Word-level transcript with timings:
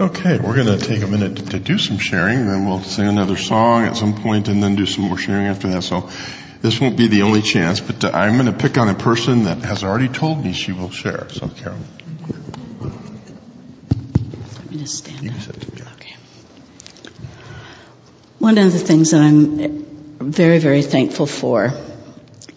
Okay, 0.00 0.38
we're 0.38 0.56
going 0.56 0.78
to 0.78 0.78
take 0.78 1.02
a 1.02 1.06
minute 1.06 1.50
to 1.50 1.58
do 1.58 1.76
some 1.76 1.98
sharing, 1.98 2.46
then 2.46 2.66
we'll 2.66 2.80
sing 2.80 3.06
another 3.06 3.36
song 3.36 3.84
at 3.84 3.98
some 3.98 4.14
point 4.14 4.48
and 4.48 4.62
then 4.62 4.74
do 4.74 4.86
some 4.86 5.04
more 5.04 5.18
sharing 5.18 5.44
after 5.44 5.68
that. 5.68 5.82
So 5.82 6.08
this 6.62 6.80
won't 6.80 6.96
be 6.96 7.08
the 7.08 7.20
only 7.20 7.42
chance, 7.42 7.80
but 7.80 8.02
uh, 8.02 8.10
I'm 8.14 8.38
going 8.38 8.46
to 8.46 8.58
pick 8.58 8.78
on 8.78 8.88
a 8.88 8.94
person 8.94 9.44
that 9.44 9.58
has 9.58 9.84
already 9.84 10.08
told 10.08 10.42
me 10.42 10.54
she 10.54 10.72
will 10.72 10.88
share. 10.90 11.28
So 11.28 11.48
Carol. 11.48 11.76
Let 12.80 14.70
me 14.70 14.78
just 14.78 14.96
stand 14.96 15.28
up. 15.28 15.36
Okay. 15.96 16.16
One 18.38 18.56
of 18.56 18.72
the 18.72 18.78
things 18.78 19.10
that 19.10 19.20
I'm 19.20 19.84
very, 20.32 20.60
very 20.60 20.80
thankful 20.80 21.26
for 21.26 21.74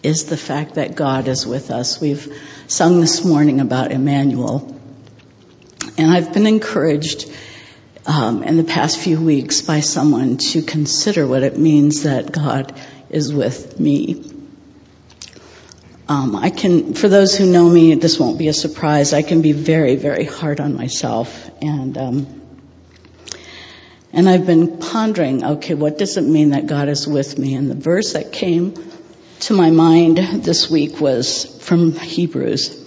is 0.02 0.24
the 0.24 0.38
fact 0.38 0.76
that 0.76 0.94
God 0.94 1.28
is 1.28 1.46
with 1.46 1.70
us. 1.70 2.00
We've 2.00 2.26
sung 2.68 3.02
this 3.02 3.22
morning 3.22 3.60
about 3.60 3.92
Emmanuel. 3.92 4.80
And 5.96 6.10
I've 6.10 6.32
been 6.32 6.46
encouraged 6.46 7.30
um, 8.06 8.42
in 8.42 8.56
the 8.56 8.64
past 8.64 8.98
few 8.98 9.20
weeks 9.20 9.62
by 9.62 9.80
someone 9.80 10.36
to 10.38 10.62
consider 10.62 11.26
what 11.26 11.42
it 11.42 11.58
means 11.58 12.02
that 12.02 12.32
God 12.32 12.78
is 13.10 13.32
with 13.32 13.78
me. 13.78 14.30
Um, 16.08 16.36
I 16.36 16.50
can, 16.50 16.94
for 16.94 17.08
those 17.08 17.36
who 17.36 17.46
know 17.46 17.68
me, 17.68 17.94
this 17.94 18.18
won't 18.18 18.38
be 18.38 18.48
a 18.48 18.52
surprise. 18.52 19.14
I 19.14 19.22
can 19.22 19.40
be 19.40 19.52
very, 19.52 19.96
very 19.96 20.24
hard 20.24 20.60
on 20.60 20.76
myself, 20.76 21.50
and 21.62 21.96
um, 21.96 22.40
and 24.12 24.28
I've 24.28 24.46
been 24.46 24.78
pondering. 24.78 25.44
Okay, 25.44 25.74
what 25.74 25.96
does 25.96 26.18
it 26.18 26.22
mean 26.22 26.50
that 26.50 26.66
God 26.66 26.88
is 26.88 27.08
with 27.08 27.38
me? 27.38 27.54
And 27.54 27.70
the 27.70 27.74
verse 27.74 28.12
that 28.12 28.32
came 28.32 28.74
to 29.40 29.54
my 29.54 29.70
mind 29.70 30.18
this 30.18 30.70
week 30.70 31.00
was 31.00 31.44
from 31.64 31.92
Hebrews. 31.92 32.83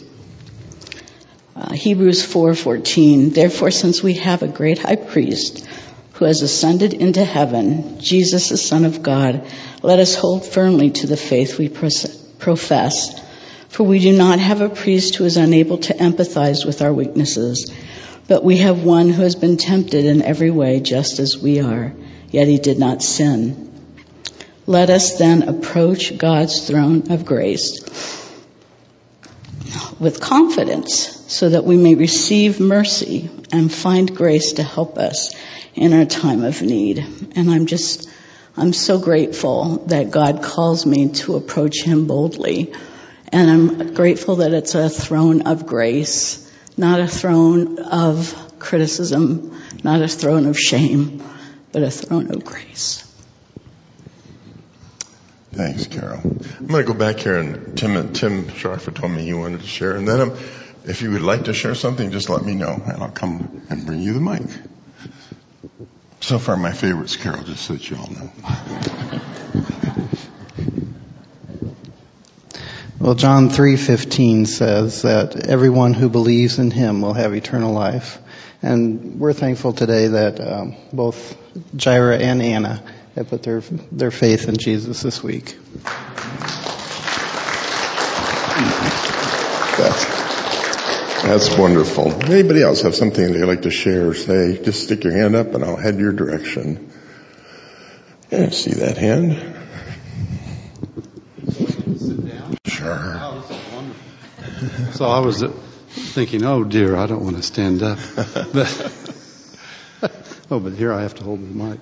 Uh, 1.60 1.74
Hebrews 1.74 2.24
4:14. 2.24 3.34
Therefore, 3.34 3.72
since 3.72 4.04
we 4.04 4.14
have 4.16 4.44
a 4.44 4.48
great 4.48 4.78
high 4.78 4.96
priest 4.96 5.66
who 6.14 6.26
has 6.26 6.44
ascended 6.44 6.94
into 6.94 7.26
heaven, 7.26 8.00
Jesus, 8.00 8.50
the 8.50 8.58
Son 8.58 8.86
of 8.86 9.02
God, 9.02 9.42
let 9.81 9.98
us 9.98 10.14
hold 10.14 10.46
firmly 10.46 10.92
to 10.92 11.08
the 11.08 11.18
faith 11.18 11.58
we 11.58 11.68
profess. 11.68 13.20
For 13.70 13.84
we 13.84 13.98
do 13.98 14.16
not 14.16 14.38
have 14.38 14.62
a 14.62 14.70
priest 14.70 15.16
who 15.16 15.26
is 15.26 15.38
unable 15.38 15.80
to 15.80 15.96
empathize 15.96 16.64
with 16.64 16.84
our 16.84 16.94
weaknesses, 16.94 17.72
but 18.28 18.44
we 18.44 18.58
have 18.58 18.84
one 18.84 19.09
who 19.09 19.24
has 19.24 19.36
been 19.36 19.58
tempted 19.58 20.06
in 20.06 20.22
every 20.22 20.52
way, 20.52 20.80
just 20.80 21.18
as 21.18 21.40
we 21.40 21.59
are, 21.59 21.92
yet 22.30 22.48
he 22.48 22.59
did 22.59 22.78
not 22.78 23.02
sin. 23.02 23.72
Let 24.68 24.92
us 24.92 25.18
then 25.18 25.42
approach 25.42 26.20
God's 26.20 26.68
throne 26.68 27.12
of 27.12 27.26
grace 27.26 28.27
with 30.00 30.20
confidence 30.22 30.94
so 31.32 31.50
that 31.50 31.64
we 31.64 31.78
may 31.78 31.96
receive 31.96 32.60
mercy 32.60 33.30
and 33.52 33.72
find 33.72 34.16
grace 34.16 34.54
to 34.54 34.64
help 34.64 34.98
us 34.98 35.36
in 35.76 35.94
our 35.94 36.06
time 36.06 36.44
of 36.44 36.62
need. 36.62 37.06
And 37.36 37.50
I'm 37.50 37.66
just, 37.66 38.09
I'm 38.56 38.74
so 38.74 39.00
grateful 39.00 39.86
that 39.88 40.12
God 40.12 40.42
calls 40.44 40.86
me 40.86 41.09
to 41.09 41.36
approach 41.36 41.84
Him 41.84 42.08
boldly. 42.08 42.74
And 43.30 43.50
I'm 43.50 43.94
grateful 43.94 44.38
that 44.38 44.54
it's 44.54 44.76
a 44.76 44.90
throne 44.90 45.48
of 45.48 45.66
grace, 45.66 46.52
not 46.78 47.00
a 47.00 47.08
throne 47.08 47.80
of 47.80 48.59
criticism, 48.59 49.59
not 49.84 50.02
a 50.02 50.08
throne 50.08 50.46
of 50.46 50.58
shame, 50.59 51.24
but 51.72 51.84
a 51.84 51.92
throne 51.92 52.31
of 52.31 52.44
grace. 52.44 53.06
Thanks, 55.58 55.88
Carol. 55.88 56.19
I'm 56.23 56.67
going 56.67 56.86
to 56.86 56.94
go 56.94 56.94
back 56.94 57.17
here 57.17 57.39
and 57.39 57.75
Tim, 57.75 58.13
Tim 58.13 58.44
Sharfer 58.44 58.94
told 58.94 59.11
me 59.11 59.23
he 59.23 59.33
wanted 59.33 59.61
to 59.61 59.66
share. 59.66 59.95
And 59.95 60.08
then 60.08 60.22
I'm, 60.22 60.31
if 60.86 61.02
you 61.02 61.09
would 61.09 61.23
like 61.23 61.45
to 61.45 61.53
share 61.55 61.73
something, 61.73 62.11
just 62.11 62.30
let 62.30 62.44
me 62.44 62.53
know 62.53 62.80
and 62.86 63.02
I'll 63.02 63.09
come 63.09 63.63
and 63.67 63.83
bring 63.83 64.00
you 64.00 64.13
the 64.13 64.19
mic. 64.19 64.44
So 66.19 66.38
far 66.38 66.58
my 66.58 66.72
favorite's 66.73 67.16
Carol, 67.16 67.41
just 67.41 67.66
so 67.66 67.73
that 67.73 67.89
you 67.89 67.97
all 67.97 68.08
know. 68.08 68.31
Well, 73.00 73.16
John 73.16 73.50
3:15 73.50 74.46
says 74.46 75.01
that 75.01 75.47
everyone 75.47 75.96
who 75.96 76.09
believes 76.09 76.59
in 76.59 76.69
him 76.69 77.01
will 77.01 77.13
have 77.13 77.34
eternal 77.34 77.73
life. 77.73 78.19
And 78.62 79.19
we're 79.19 79.34
thankful 79.34 79.73
today 79.73 80.07
that 80.07 80.40
um, 80.40 80.75
both 80.94 81.35
Jaira 81.75 82.19
and 82.19 82.44
Anna 82.44 82.84
have 83.17 83.29
put 83.29 83.44
their 83.44 83.61
their 83.91 84.11
faith 84.11 84.47
in 84.47 84.57
Jesus 84.57 85.01
this 85.01 85.23
week. 85.23 85.57
That's 89.78 90.05
that's 91.23 91.57
wonderful. 91.57 92.11
Anybody 92.31 92.61
else 92.61 92.81
have 92.81 92.95
something 92.95 93.33
they'd 93.33 93.44
like 93.44 93.63
to 93.63 93.72
share 93.72 94.09
or 94.09 94.13
say? 94.13 94.61
Just 94.63 94.83
stick 94.83 95.03
your 95.03 95.13
hand 95.13 95.35
up 95.35 95.53
and 95.55 95.63
I'll 95.63 95.75
head 95.75 96.00
your 96.00 96.13
direction. 96.13 96.91
I 98.31 98.35
yeah, 98.35 98.50
see 98.50 98.73
that 98.73 98.97
hand? 98.97 99.34
Sure. 102.66 103.44
So 104.91 105.05
I 105.05 105.19
was 105.19 105.44
thinking, 105.89 106.44
oh 106.45 106.63
dear, 106.63 106.95
I 106.95 107.07
don't 107.07 107.23
want 107.23 107.38
to 107.38 107.44
stand 107.44 107.81
up. 107.81 107.99
But, 109.99 110.11
oh, 110.51 110.59
but 110.59 110.73
here 110.73 110.94
I 110.94 111.01
have 111.01 111.16
to 111.16 111.23
hold 111.23 111.39
the 111.41 111.53
mic. 111.53 111.79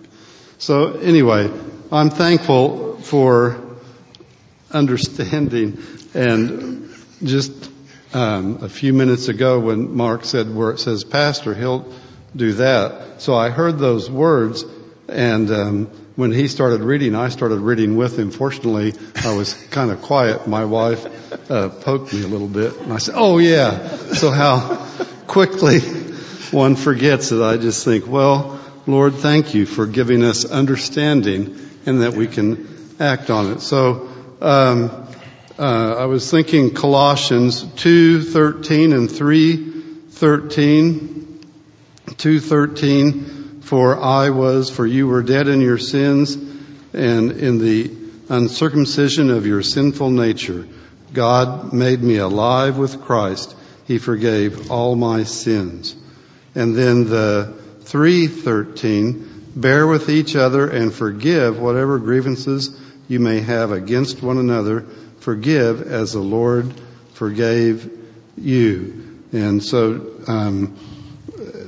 So 0.58 0.94
anyway, 0.94 1.52
I'm 1.92 2.10
thankful 2.10 2.98
for 3.02 3.60
understanding 4.72 5.78
and 6.14 6.94
just 7.24 7.72
um, 8.14 8.64
a 8.64 8.70
few 8.70 8.94
minutes 8.94 9.28
ago 9.28 9.60
when 9.60 9.96
Mark 9.96 10.24
said 10.24 10.54
where 10.54 10.72
it 10.72 10.80
says 10.80 11.04
pastor, 11.04 11.54
he'll 11.54 11.92
do 12.36 12.54
that. 12.54 13.22
So 13.22 13.36
I 13.36 13.50
heard 13.50 13.80
those 13.80 14.10
words, 14.10 14.64
and 15.10 15.52
um, 15.52 15.86
when 16.16 16.32
he 16.32 16.48
started 16.48 16.82
reading, 16.82 17.16
I 17.16 17.30
started 17.30 17.60
reading 17.60 17.98
with 17.98 18.18
him. 18.18 18.32
Fortunately, 18.32 18.94
I 19.24 19.36
was 19.36 19.54
kind 19.72 19.92
of 19.92 20.02
quiet. 20.02 20.48
My 20.48 20.64
wife 20.64 21.52
uh, 21.52 21.70
poked 21.70 22.14
me 22.14 22.24
a 22.24 22.28
little 22.28 22.48
bit, 22.48 22.78
and 22.80 22.94
I 22.94 22.98
said, 22.98 23.16
"Oh 23.18 23.38
yeah." 23.38 23.88
So 24.14 24.32
how 24.32 24.88
quickly 25.28 25.80
one 26.52 26.76
forgets 26.76 27.32
it. 27.34 27.42
I 27.42 27.58
just 27.58 27.84
think, 27.84 28.08
well, 28.08 28.60
Lord, 28.88 29.16
thank 29.16 29.53
you 29.53 29.66
for 29.66 29.85
giving 29.85 30.23
us 30.23 30.46
understanding 30.46 31.59
and 31.85 32.01
that 32.01 32.13
we 32.13 32.28
can 32.28 32.96
act 33.00 33.29
on 33.29 33.53
it. 33.53 33.62
So. 33.62 34.09
Um, 34.41 35.06
uh, 35.57 35.96
I 36.00 36.06
was 36.07 36.29
thinking 36.29 36.73
Colossians 36.73 37.63
2:13 37.63 38.94
and 38.94 39.09
3:13. 39.09 41.40
2:13 42.18 43.63
for 43.63 43.97
I 43.97 44.31
was 44.31 44.69
for 44.69 44.85
you 44.85 45.07
were 45.07 45.23
dead 45.23 45.47
in 45.47 45.62
your 45.62 45.78
sins 45.78 46.35
and 46.35 47.31
in 47.31 47.59
the 47.59 47.90
uncircumcision 48.28 49.29
of 49.29 49.46
your 49.46 49.63
sinful 49.63 50.09
nature 50.09 50.67
God 51.13 51.72
made 51.72 52.03
me 52.03 52.17
alive 52.17 52.78
with 52.78 53.02
Christ 53.02 53.56
he 53.85 53.97
forgave 53.97 54.69
all 54.69 54.97
my 54.97 55.23
sins 55.23 55.96
and 56.53 56.75
then 56.75 57.06
the 57.06 57.53
3:13 57.85 59.31
bear 59.56 59.88
with 59.88 60.09
each 60.09 60.35
other 60.35 60.68
and 60.68 60.94
forgive 60.94 61.59
whatever 61.59 61.97
grievances 61.97 62.75
you 63.07 63.19
may 63.19 63.40
have 63.40 63.72
against 63.72 64.22
one 64.22 64.38
another 64.38 64.85
forgive 65.25 65.81
as 65.81 66.13
the 66.13 66.19
Lord 66.19 66.72
forgave 67.13 67.91
you. 68.38 69.22
And 69.31 69.63
so, 69.63 70.22
um, 70.28 70.78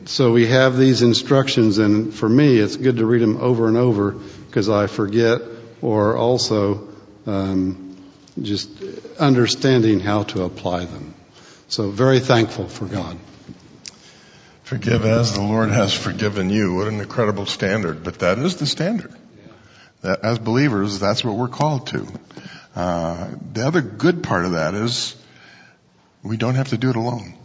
so 0.06 0.32
we 0.32 0.46
have 0.46 0.78
these 0.78 1.02
instructions, 1.02 1.80
and 1.80 2.14
for 2.14 2.30
me, 2.30 2.58
it's 2.58 2.76
good 2.76 2.98
to 2.98 3.06
read 3.08 3.22
them 3.22 3.38
over 3.38 3.68
and 3.68 3.76
over 3.76 4.12
because 4.12 4.70
I 4.70 4.86
forget, 4.86 5.42
or 5.82 6.16
also 6.16 6.88
um, 7.26 7.98
just 8.40 8.70
understanding 9.20 10.00
how 10.00 10.24
to 10.24 10.44
apply 10.44 10.86
them. 10.86 11.16
So, 11.68 11.90
very 11.90 12.20
thankful 12.20 12.68
for 12.68 12.86
God. 12.86 13.18
Forgive 14.68 15.06
as 15.06 15.34
the 15.34 15.42
Lord 15.42 15.70
has 15.70 15.94
forgiven 15.94 16.50
you. 16.50 16.76
What 16.76 16.90
an 16.90 17.00
incredible 17.00 17.46
standard. 17.46 18.04
But 18.04 18.20
that 18.20 18.38
is 18.38 18.58
the 18.58 18.66
standard. 18.66 19.14
That 20.02 20.26
as 20.26 20.40
believers, 20.40 21.00
that's 21.00 21.24
what 21.24 21.38
we're 21.38 21.48
called 21.48 21.88
to. 21.88 22.06
Uh, 22.76 23.30
the 23.54 23.66
other 23.66 23.80
good 23.80 24.24
part 24.24 24.44
of 24.44 24.52
that 24.52 24.74
is 24.74 25.16
we 26.22 26.36
don't 26.36 26.56
have 26.56 26.68
to 26.72 26.78
do 26.78 26.90
it 26.90 26.98
alone. 26.98 27.36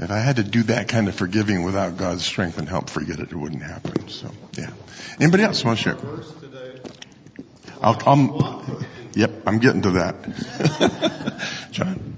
If 0.00 0.10
I 0.10 0.18
had 0.18 0.36
to 0.36 0.42
do 0.42 0.64
that 0.64 0.88
kind 0.88 1.06
of 1.06 1.14
forgiving 1.14 1.62
without 1.62 1.98
God's 1.98 2.26
strength 2.26 2.58
and 2.58 2.68
help, 2.68 2.90
forget 2.90 3.20
it. 3.20 3.30
It 3.30 3.36
wouldn't 3.36 3.62
happen. 3.62 4.08
So, 4.08 4.32
yeah. 4.58 4.70
Anybody 5.20 5.44
else 5.44 5.64
want 5.64 5.78
to 5.78 5.84
share? 5.84 5.96
I'll, 7.80 7.94
yep, 9.14 9.30
I'm 9.46 9.60
getting 9.60 9.82
to 9.82 9.90
that. 9.92 11.60
John. 11.70 12.16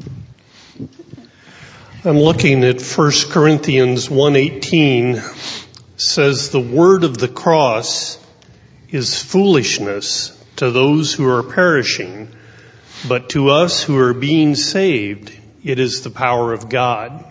I'm 2.05 2.21
looking 2.21 2.63
at 2.63 2.81
1 2.81 3.11
Corinthians 3.29 4.09
1:18 4.09 5.21
says 5.97 6.51
the 6.51 6.61
word 6.61 7.03
of 7.03 7.19
the 7.19 7.27
cross 7.27 8.25
is 8.89 9.21
foolishness 9.21 10.31
to 10.57 10.71
those 10.71 11.13
who 11.13 11.27
are 11.29 11.43
perishing, 11.43 12.29
but 13.09 13.31
to 13.31 13.49
us 13.49 13.83
who 13.83 13.99
are 13.99 14.15
being 14.15 14.55
saved, 14.55 15.33
it 15.65 15.81
is 15.81 16.03
the 16.03 16.11
power 16.11 16.53
of 16.53 16.69
God. 16.69 17.25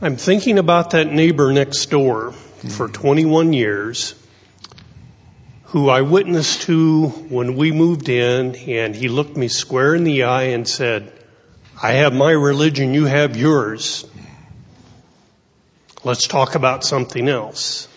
I'm 0.00 0.16
thinking 0.16 0.58
about 0.58 0.92
that 0.92 1.12
neighbor 1.12 1.52
next 1.52 1.90
door 1.90 2.32
for 2.32 2.88
21 2.88 3.52
years 3.52 4.14
who 5.64 5.90
I 5.90 6.00
witnessed 6.00 6.62
to 6.62 7.08
when 7.08 7.56
we 7.56 7.70
moved 7.70 8.08
in 8.08 8.54
and 8.54 8.96
he 8.96 9.08
looked 9.08 9.36
me 9.36 9.48
square 9.48 9.94
in 9.94 10.04
the 10.04 10.22
eye 10.22 10.54
and 10.54 10.66
said, 10.66 11.12
I 11.82 11.94
have 11.94 12.14
my 12.14 12.30
religion, 12.30 12.94
you 12.94 13.04
have 13.06 13.36
yours. 13.36 14.06
Let's 16.04 16.28
talk 16.28 16.54
about 16.54 16.84
something 16.84 17.28
else. 17.28 17.88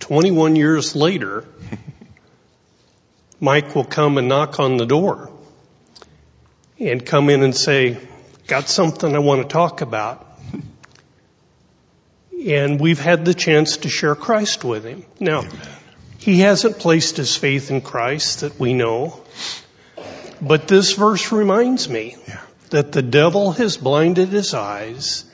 21 0.00 0.56
years 0.56 0.94
later, 0.94 1.44
Mike 3.40 3.74
will 3.74 3.84
come 3.84 4.16
and 4.18 4.28
knock 4.28 4.60
on 4.60 4.76
the 4.76 4.86
door 4.86 5.30
and 6.78 7.04
come 7.04 7.28
in 7.28 7.42
and 7.42 7.54
say, 7.54 7.98
got 8.46 8.68
something 8.68 9.14
I 9.14 9.18
want 9.18 9.42
to 9.42 9.48
talk 9.48 9.80
about. 9.80 10.24
And 12.46 12.80
we've 12.80 13.00
had 13.00 13.24
the 13.24 13.34
chance 13.34 13.78
to 13.78 13.88
share 13.88 14.14
Christ 14.14 14.62
with 14.62 14.84
him. 14.84 15.04
Now, 15.18 15.44
he 16.18 16.40
hasn't 16.40 16.78
placed 16.78 17.16
his 17.16 17.34
faith 17.36 17.70
in 17.70 17.80
Christ 17.80 18.40
that 18.40 18.58
we 18.58 18.72
know. 18.72 19.20
But 20.40 20.68
this 20.68 20.92
verse 20.92 21.32
reminds 21.32 21.88
me 21.88 22.16
that 22.70 22.92
the 22.92 23.02
devil 23.02 23.52
has 23.52 23.76
blinded 23.76 24.28
his 24.28 24.54
eyes 24.54 25.24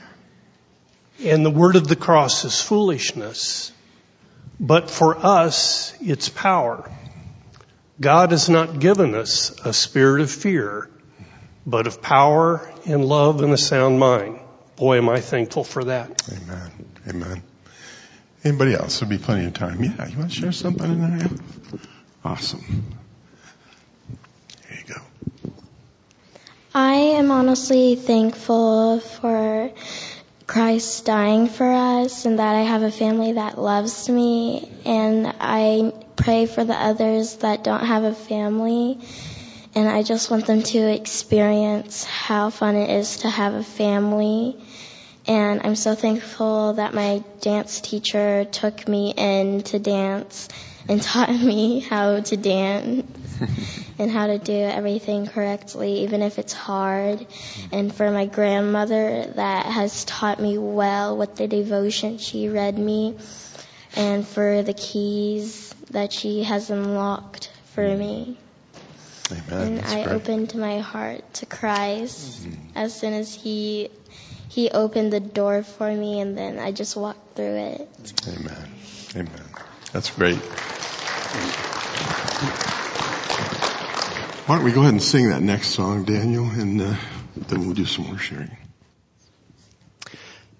and 1.24 1.44
the 1.44 1.50
word 1.50 1.76
of 1.76 1.88
the 1.88 1.96
cross 1.96 2.44
is 2.44 2.60
foolishness. 2.60 3.72
But 4.58 4.90
for 4.90 5.16
us, 5.16 5.96
it's 6.00 6.28
power. 6.28 6.90
God 8.00 8.32
has 8.32 8.48
not 8.48 8.80
given 8.80 9.14
us 9.14 9.50
a 9.64 9.72
spirit 9.72 10.22
of 10.22 10.30
fear, 10.30 10.90
but 11.66 11.86
of 11.86 12.02
power 12.02 12.70
and 12.86 13.04
love 13.04 13.42
and 13.42 13.52
a 13.52 13.56
sound 13.56 13.98
mind. 13.98 14.40
Boy, 14.76 14.98
am 14.98 15.08
I 15.08 15.20
thankful 15.20 15.64
for 15.64 15.84
that. 15.84 16.28
Amen. 16.32 16.70
Amen. 17.08 17.42
Anybody 18.44 18.74
else? 18.74 18.98
There'll 18.98 19.10
be 19.10 19.22
plenty 19.22 19.46
of 19.46 19.54
time. 19.54 19.82
Yeah, 19.82 20.08
you 20.08 20.18
want 20.18 20.32
to 20.32 20.40
share 20.40 20.52
something 20.52 20.90
in 20.90 21.18
there? 21.18 21.30
Awesome. 22.24 22.84
There 24.68 24.78
you 24.78 24.94
go. 24.94 25.52
I 26.74 26.94
am 26.94 27.30
honestly 27.30 27.96
thankful 27.96 29.00
for 29.00 29.70
Christ 30.46 31.04
dying 31.04 31.48
for 31.48 31.70
us 31.70 32.24
and 32.24 32.38
that 32.38 32.54
I 32.54 32.62
have 32.62 32.82
a 32.82 32.90
family 32.90 33.32
that 33.32 33.58
loves 33.58 34.08
me 34.08 34.70
and 34.86 35.34
I 35.38 35.92
pray 36.16 36.46
for 36.46 36.64
the 36.64 36.74
others 36.74 37.36
that 37.36 37.62
don't 37.62 37.84
have 37.84 38.04
a 38.04 38.14
family 38.14 38.98
and 39.74 39.86
I 39.86 40.02
just 40.02 40.30
want 40.30 40.46
them 40.46 40.62
to 40.62 40.78
experience 40.78 42.04
how 42.04 42.48
fun 42.48 42.76
it 42.76 42.88
is 42.88 43.18
to 43.18 43.28
have 43.28 43.52
a 43.52 43.62
family. 43.62 44.56
And 45.26 45.60
I'm 45.64 45.76
so 45.76 45.94
thankful 45.94 46.74
that 46.74 46.94
my 46.94 47.22
dance 47.40 47.80
teacher 47.80 48.44
took 48.44 48.88
me 48.88 49.14
in 49.16 49.62
to 49.64 49.78
dance 49.78 50.48
and 50.88 51.00
taught 51.12 51.30
me 51.30 51.80
how 51.80 52.20
to 52.20 52.36
dance 52.36 53.06
and 53.98 54.10
how 54.10 54.26
to 54.26 54.38
do 54.38 54.52
everything 54.52 55.26
correctly, 55.26 56.00
even 56.00 56.22
if 56.22 56.38
it's 56.38 56.52
hard. 56.52 57.24
And 57.70 57.94
for 57.94 58.10
my 58.10 58.26
grandmother 58.26 59.32
that 59.36 59.66
has 59.66 60.04
taught 60.04 60.40
me 60.40 60.58
well 60.58 61.16
with 61.16 61.36
the 61.36 61.46
devotion 61.46 62.18
she 62.18 62.48
read 62.48 62.78
me, 62.78 63.16
and 63.94 64.26
for 64.26 64.62
the 64.62 64.74
keys 64.74 65.74
that 65.90 66.12
she 66.12 66.42
has 66.42 66.70
unlocked 66.70 67.50
for 67.74 67.84
mm. 67.84 67.98
me. 67.98 68.38
Amen. 69.30 69.42
And 69.50 69.78
That's 69.78 69.92
I 69.92 70.04
great. 70.04 70.14
opened 70.14 70.54
my 70.54 70.80
heart 70.80 71.34
to 71.34 71.46
Christ 71.46 72.46
mm. 72.46 72.56
as 72.74 72.98
soon 72.98 73.12
as 73.12 73.34
he 73.34 73.90
he 74.52 74.70
opened 74.70 75.10
the 75.12 75.20
door 75.20 75.62
for 75.62 75.90
me 75.90 76.20
and 76.20 76.36
then 76.36 76.58
I 76.58 76.72
just 76.72 76.94
walked 76.94 77.36
through 77.36 77.56
it. 77.56 77.88
Amen. 78.28 78.68
Amen. 79.16 79.44
That's 79.92 80.10
great. 80.10 80.36
Why 84.44 84.56
don't 84.56 84.64
we 84.64 84.72
go 84.72 84.80
ahead 84.82 84.92
and 84.92 85.02
sing 85.02 85.30
that 85.30 85.40
next 85.40 85.68
song, 85.68 86.04
Daniel, 86.04 86.44
and 86.44 86.82
uh, 86.82 86.94
then 87.36 87.60
we'll 87.64 87.72
do 87.72 87.86
some 87.86 88.08
more 88.08 88.18
sharing. 88.18 88.54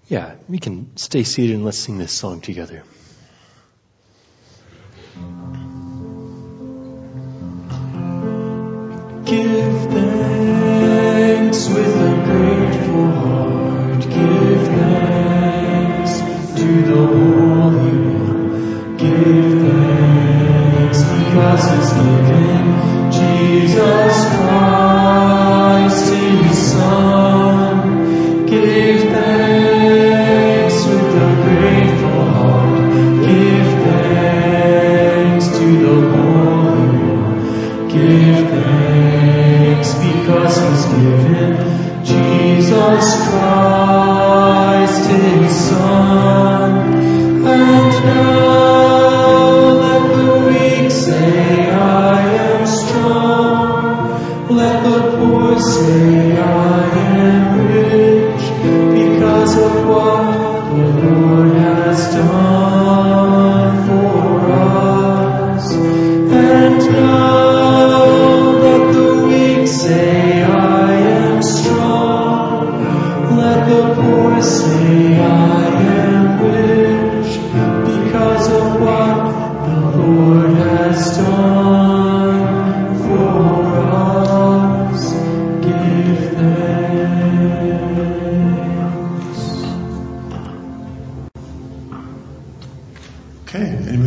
Yeah, 0.09 0.37
we 0.49 0.59
can 0.59 0.97
stay 0.97 1.25
seated 1.25 1.56
and 1.56 1.65
let's 1.65 1.79
sing 1.79 1.99
this 1.99 2.12
song 2.12 2.41
together. 2.41 2.85
Give 9.27 9.91
thanks 9.91 11.69
with 11.69 11.92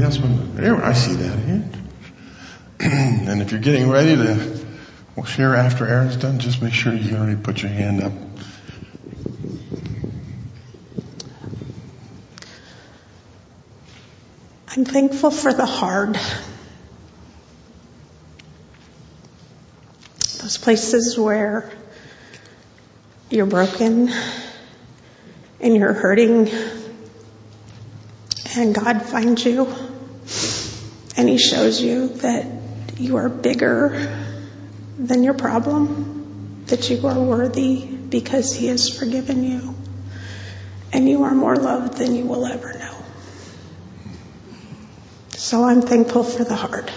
Else 0.06 0.20
want 0.20 0.56
There, 0.56 0.86
I 0.86 0.94
see 0.94 1.16
that 1.16 1.66
and 2.80 3.42
if 3.42 3.52
you're 3.52 3.60
getting 3.60 3.90
ready 3.90 4.16
to 4.16 4.66
we'll 5.16 5.26
share 5.26 5.56
after 5.56 5.88
Aaron's 5.88 6.16
done, 6.16 6.38
just 6.38 6.62
make 6.62 6.74
sure 6.74 6.94
you 6.94 7.16
already 7.16 7.42
put 7.42 7.64
your 7.64 7.72
hand 7.72 8.04
up. 8.04 8.12
I'm 14.68 14.86
thankful 14.86 15.32
for 15.32 15.52
the 15.52 15.66
hard. 15.66 16.20
Those 20.40 20.60
places 20.60 21.18
where 21.18 21.72
you're 23.32 23.48
broken 23.48 24.12
and 25.60 25.76
you're 25.76 25.94
hurting 25.94 26.52
and 28.56 28.76
God 28.76 29.02
finds 29.02 29.44
you 29.44 29.95
and 31.18 31.30
He 31.30 31.38
shows 31.38 31.82
you 31.82 32.10
that 32.10 32.46
you 32.98 33.18
are 33.18 33.30
bigger 33.30 34.28
than 34.98 35.24
your 35.24 35.34
problem, 35.34 36.64
that 36.68 36.90
you 36.90 37.06
are 37.08 37.20
worthy 37.20 37.86
because 37.86 38.54
He 38.54 38.68
has 38.68 38.90
forgiven 38.90 39.44
you 39.44 39.76
and 40.94 41.10
you 41.10 41.24
are 41.24 41.36
more 41.36 41.56
loved 41.56 41.98
than 41.98 42.16
you 42.16 42.26
will 42.26 42.46
ever 42.46 42.74
know. 42.74 42.96
So 45.32 45.64
I'm 45.66 45.82
thankful 45.82 46.24
for 46.24 46.44
the 46.44 46.56
hard. 46.56 46.92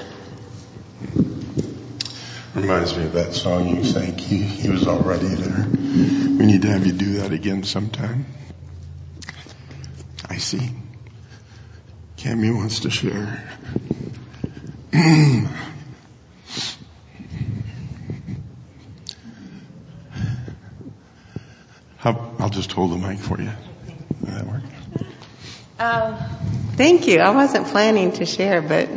Reminds 2.55 2.97
me 2.97 3.05
of 3.05 3.13
that 3.13 3.35
song 3.35 3.69
you 3.69 3.85
sang. 3.85 4.17
He, 4.17 4.39
he 4.39 4.69
was 4.69 4.87
already 4.87 5.27
there. 5.27 5.67
We 5.69 6.47
need 6.47 6.63
to 6.63 6.69
have 6.69 6.87
you 6.87 6.93
do 6.93 7.19
that 7.19 7.33
again 7.33 7.65
sometime. 7.65 8.27
I 10.29 10.39
see. 10.39 10.71
Cammy 12.17 12.55
wants 12.55 12.81
to 12.81 12.91
share. 12.91 13.43
How, 14.93 15.49
how 21.99 22.35
I'll 22.39 22.51
just 22.51 22.73
hold 22.73 22.93
the 22.93 22.97
mic 22.97 23.19
for 23.19 23.41
you. 23.41 23.51
Does 24.25 24.35
that 24.35 24.47
work? 24.47 24.63
Um, 25.79 26.17
thank 26.77 27.07
you. 27.07 27.21
I 27.21 27.31
wasn't 27.31 27.69
planning 27.69 28.13
to 28.13 28.27
share, 28.27 28.63
but 28.63 28.89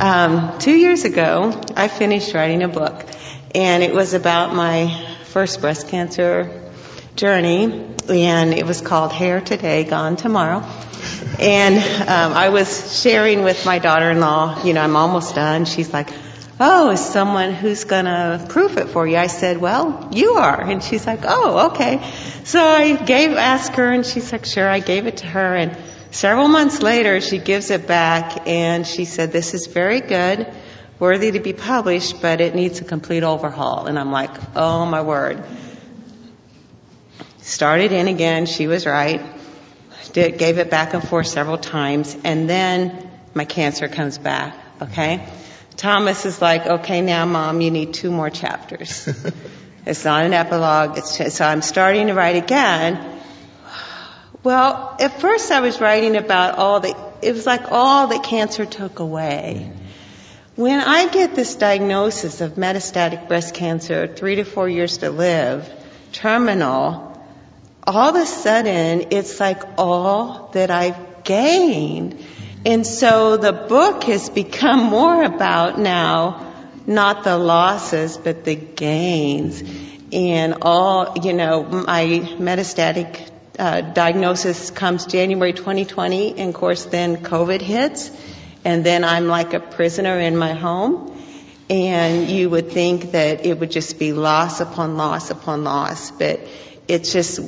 um, 0.00 0.58
two 0.58 0.74
years 0.74 1.04
ago, 1.04 1.62
I 1.74 1.88
finished 1.88 2.34
writing 2.34 2.62
a 2.62 2.68
book, 2.68 3.06
and 3.54 3.82
it 3.82 3.94
was 3.94 4.12
about 4.14 4.54
my 4.54 5.16
first 5.24 5.60
breast 5.60 5.88
cancer 5.88 6.62
journey, 7.14 7.64
and 8.08 8.52
it 8.52 8.66
was 8.66 8.80
called 8.80 9.12
Hair 9.12 9.40
Today, 9.40 9.84
Gone 9.84 10.16
Tomorrow. 10.16 10.66
And 11.38 11.76
um, 12.08 12.32
I 12.32 12.48
was 12.48 13.00
sharing 13.00 13.42
with 13.42 13.66
my 13.66 13.78
daughter-in-law, 13.78 14.64
you 14.64 14.72
know, 14.72 14.80
I'm 14.80 14.96
almost 14.96 15.34
done. 15.34 15.66
She's 15.66 15.92
like, 15.92 16.08
oh, 16.58 16.90
is 16.90 17.04
someone 17.04 17.52
who's 17.52 17.84
to 17.84 18.46
proof 18.48 18.76
it 18.78 18.88
for 18.88 19.06
you? 19.06 19.16
I 19.16 19.26
said, 19.26 19.58
well, 19.58 20.08
you 20.12 20.34
are. 20.34 20.60
And 20.60 20.82
she's 20.82 21.06
like, 21.06 21.20
oh, 21.24 21.70
okay. 21.72 22.10
So 22.44 22.64
I 22.64 22.96
gave, 22.96 23.32
asked 23.32 23.74
her, 23.76 23.92
and 23.92 24.06
she's 24.06 24.32
like, 24.32 24.46
sure. 24.46 24.68
I 24.68 24.80
gave 24.80 25.06
it 25.06 25.18
to 25.18 25.26
her, 25.26 25.54
and 25.56 25.76
several 26.10 26.48
months 26.48 26.80
later, 26.80 27.20
she 27.20 27.38
gives 27.38 27.70
it 27.70 27.86
back, 27.86 28.46
and 28.46 28.86
she 28.86 29.04
said, 29.04 29.32
this 29.32 29.52
is 29.52 29.66
very 29.66 30.00
good, 30.00 30.46
worthy 30.98 31.32
to 31.32 31.40
be 31.40 31.52
published, 31.52 32.22
but 32.22 32.40
it 32.40 32.54
needs 32.54 32.80
a 32.80 32.84
complete 32.84 33.22
overhaul. 33.22 33.86
And 33.86 33.98
I'm 33.98 34.10
like, 34.10 34.30
oh 34.56 34.86
my 34.86 35.02
word. 35.02 35.44
Started 37.42 37.92
in 37.92 38.08
again. 38.08 38.46
She 38.46 38.66
was 38.66 38.86
right. 38.86 39.20
Did, 40.12 40.38
gave 40.38 40.58
it 40.58 40.70
back 40.70 40.94
and 40.94 41.06
forth 41.06 41.26
several 41.26 41.58
times, 41.58 42.16
and 42.24 42.48
then 42.48 43.10
my 43.34 43.44
cancer 43.44 43.88
comes 43.88 44.18
back. 44.18 44.56
Okay. 44.80 45.26
Thomas 45.76 46.24
is 46.24 46.40
like, 46.40 46.66
okay, 46.66 47.02
now 47.02 47.26
mom, 47.26 47.60
you 47.60 47.70
need 47.70 47.92
two 47.92 48.10
more 48.10 48.30
chapters. 48.30 49.08
it's 49.86 50.04
not 50.04 50.24
an 50.24 50.32
epilogue. 50.32 50.98
It's, 50.98 51.34
so 51.34 51.44
I'm 51.44 51.62
starting 51.62 52.06
to 52.06 52.14
write 52.14 52.36
again. 52.36 53.20
Well, 54.42 54.96
at 55.00 55.20
first 55.20 55.50
I 55.50 55.60
was 55.60 55.80
writing 55.80 56.16
about 56.16 56.56
all 56.56 56.80
the, 56.80 56.96
it 57.20 57.32
was 57.32 57.46
like 57.46 57.72
all 57.72 58.06
that 58.06 58.22
cancer 58.22 58.64
took 58.64 59.00
away. 59.00 59.70
Mm-hmm. 59.70 60.62
When 60.62 60.80
I 60.80 61.08
get 61.08 61.34
this 61.34 61.54
diagnosis 61.56 62.40
of 62.40 62.52
metastatic 62.52 63.28
breast 63.28 63.54
cancer, 63.54 64.06
three 64.06 64.36
to 64.36 64.44
four 64.44 64.66
years 64.66 64.98
to 64.98 65.10
live, 65.10 65.70
terminal, 66.12 67.15
all 67.86 68.10
of 68.10 68.16
a 68.16 68.26
sudden 68.26 69.08
it's 69.10 69.38
like 69.40 69.62
all 69.78 70.50
that 70.54 70.70
I've 70.70 71.24
gained 71.24 72.24
and 72.64 72.86
so 72.86 73.36
the 73.36 73.52
book 73.52 74.04
has 74.04 74.28
become 74.28 74.84
more 74.84 75.22
about 75.22 75.78
now 75.78 76.46
not 76.86 77.24
the 77.24 77.36
losses, 77.36 78.16
but 78.16 78.44
the 78.44 78.54
gains. 78.54 79.62
And 80.12 80.58
all, 80.62 81.18
you 81.22 81.32
know, 81.32 81.64
my 81.64 82.04
metastatic 82.38 83.28
uh, 83.58 83.80
diagnosis 83.80 84.70
comes 84.70 85.06
January 85.06 85.52
2020, 85.52 86.38
and 86.38 86.50
of 86.50 86.54
course 86.54 86.84
then 86.84 87.16
COVID 87.18 87.60
hits, 87.60 88.10
and 88.64 88.84
then 88.84 89.04
I'm 89.04 89.26
like 89.26 89.54
a 89.54 89.60
prisoner 89.60 90.18
in 90.20 90.36
my 90.36 90.52
home. 90.52 91.12
And 91.68 92.30
you 92.30 92.48
would 92.50 92.70
think 92.70 93.12
that 93.12 93.44
it 93.44 93.58
would 93.58 93.72
just 93.72 93.98
be 93.98 94.12
loss 94.12 94.60
upon 94.60 94.96
loss 94.96 95.30
upon 95.30 95.64
loss, 95.64 96.12
but 96.12 96.40
it's 96.86 97.12
just 97.12 97.40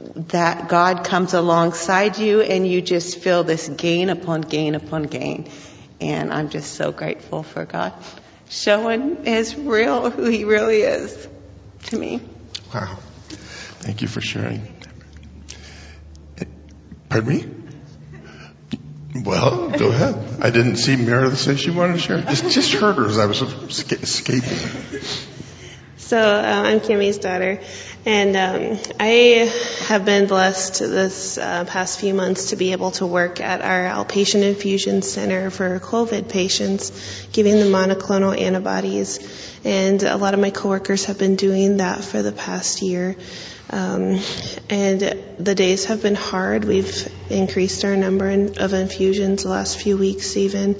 that 0.00 0.68
God 0.68 1.04
comes 1.04 1.34
alongside 1.34 2.18
you 2.18 2.40
and 2.40 2.66
you 2.66 2.80
just 2.80 3.18
feel 3.18 3.44
this 3.44 3.68
gain 3.68 4.08
upon 4.08 4.40
gain 4.40 4.74
upon 4.74 5.04
gain. 5.04 5.50
And 6.00 6.32
I'm 6.32 6.48
just 6.48 6.74
so 6.74 6.92
grateful 6.92 7.42
for 7.42 7.66
God 7.66 7.92
showing 8.48 9.24
His 9.24 9.54
real, 9.54 10.10
who 10.10 10.24
He 10.24 10.44
really 10.44 10.82
is 10.82 11.28
to 11.84 11.98
me. 11.98 12.20
Wow. 12.74 12.96
Thank 13.80 14.02
you 14.02 14.08
for 14.08 14.20
sharing. 14.20 14.74
Pardon 17.08 17.28
me? 17.28 17.46
Well, 19.24 19.70
go 19.70 19.88
ahead. 19.88 20.40
I 20.40 20.50
didn't 20.50 20.76
see 20.76 20.96
Meredith 20.96 21.38
say 21.38 21.56
she 21.56 21.70
wanted 21.70 21.94
to 21.94 21.98
share. 21.98 22.22
Just, 22.22 22.50
just 22.50 22.72
heard 22.74 22.96
her 22.96 23.06
as 23.06 23.18
I 23.18 23.26
was 23.26 23.42
escaping. 23.42 24.58
So 26.10 26.18
uh, 26.18 26.42
I'm 26.42 26.80
Kimmy's 26.80 27.18
daughter, 27.18 27.60
and 28.04 28.36
um, 28.36 28.78
I 28.98 29.48
have 29.86 30.04
been 30.04 30.26
blessed 30.26 30.80
this 30.80 31.38
uh, 31.38 31.64
past 31.66 32.00
few 32.00 32.14
months 32.14 32.50
to 32.50 32.56
be 32.56 32.72
able 32.72 32.90
to 32.98 33.06
work 33.06 33.40
at 33.40 33.60
our 33.60 34.04
outpatient 34.04 34.42
infusion 34.42 35.02
center 35.02 35.50
for 35.50 35.78
COVID 35.78 36.28
patients, 36.28 37.28
giving 37.32 37.60
them 37.60 37.68
monoclonal 37.68 38.36
antibodies. 38.36 39.20
And 39.64 40.02
a 40.02 40.16
lot 40.16 40.34
of 40.34 40.40
my 40.40 40.50
coworkers 40.50 41.04
have 41.04 41.16
been 41.16 41.36
doing 41.36 41.76
that 41.76 42.02
for 42.02 42.22
the 42.22 42.32
past 42.32 42.82
year. 42.82 43.14
Um, 43.70 44.18
and 44.68 45.00
the 45.38 45.54
days 45.54 45.84
have 45.84 46.02
been 46.02 46.16
hard. 46.16 46.64
We've 46.64 47.06
increased 47.30 47.84
our 47.84 47.94
number 47.94 48.30
of 48.58 48.72
infusions 48.72 49.44
the 49.44 49.50
last 49.50 49.80
few 49.80 49.96
weeks 49.96 50.36
even. 50.36 50.74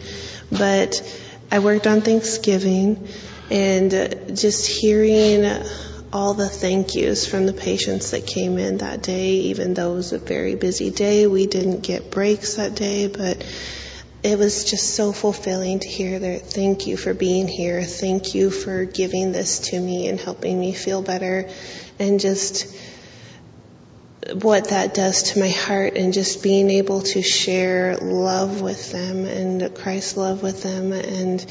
But 0.51 1.01
I 1.53 1.61
worked 1.61 1.87
on 1.87 2.01
Thanksgiving 2.01 3.07
and 3.51 3.91
just 4.37 4.67
hearing 4.67 5.45
all 6.13 6.35
the 6.35 6.49
thank 6.49 6.95
yous 6.95 7.27
from 7.27 7.47
the 7.47 7.53
patients 7.53 8.11
that 8.11 8.27
came 8.27 8.59
in 8.59 8.79
that 8.79 9.03
day, 9.03 9.31
even 9.31 9.75
though 9.75 9.93
it 9.93 9.97
was 9.97 10.13
a 10.13 10.19
very 10.19 10.57
busy 10.57 10.91
day. 10.91 11.27
We 11.27 11.47
didn't 11.47 11.83
get 11.83 12.11
breaks 12.11 12.55
that 12.55 12.75
day, 12.75 13.07
but 13.07 13.45
it 14.23 14.39
was 14.39 14.65
just 14.65 14.95
so 14.95 15.13
fulfilling 15.13 15.81
to 15.81 15.89
hear 15.89 16.19
their 16.19 16.39
thank 16.39 16.87
you 16.87 16.97
for 16.97 17.15
being 17.15 17.49
here. 17.49 17.83
Thank 17.83 18.35
you 18.35 18.51
for 18.51 18.85
giving 18.85 19.33
this 19.33 19.71
to 19.71 19.81
me 19.81 20.09
and 20.09 20.19
helping 20.19 20.59
me 20.59 20.73
feel 20.73 21.01
better. 21.01 21.49
And 21.99 22.21
just 22.21 22.67
what 24.35 24.69
that 24.69 24.95
does 24.95 25.33
to 25.33 25.41
my 25.41 25.49
heart 25.49 25.97
and 25.97 26.13
just 26.13 26.43
being 26.43 26.71
able 26.71 27.03
to 27.03 27.23
share 27.23 27.97
love 27.97 28.61
with 28.61 28.93
them 28.93 29.25
and 29.25 29.75
Christ's 29.75 30.17
love 30.17 30.43
with 30.43 30.63
them. 30.63 30.93
And 30.93 31.45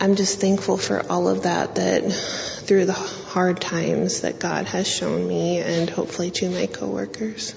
I'm 0.00 0.16
just 0.16 0.40
thankful 0.40 0.76
for 0.76 1.04
all 1.10 1.28
of 1.28 1.42
that, 1.42 1.74
that 1.76 2.12
through 2.12 2.86
the 2.86 2.92
hard 2.92 3.60
times 3.60 4.22
that 4.22 4.38
God 4.38 4.66
has 4.66 4.88
shown 4.88 5.28
me 5.28 5.58
and 5.58 5.90
hopefully 5.90 6.30
to 6.32 6.50
my 6.50 6.66
coworkers. 6.66 7.54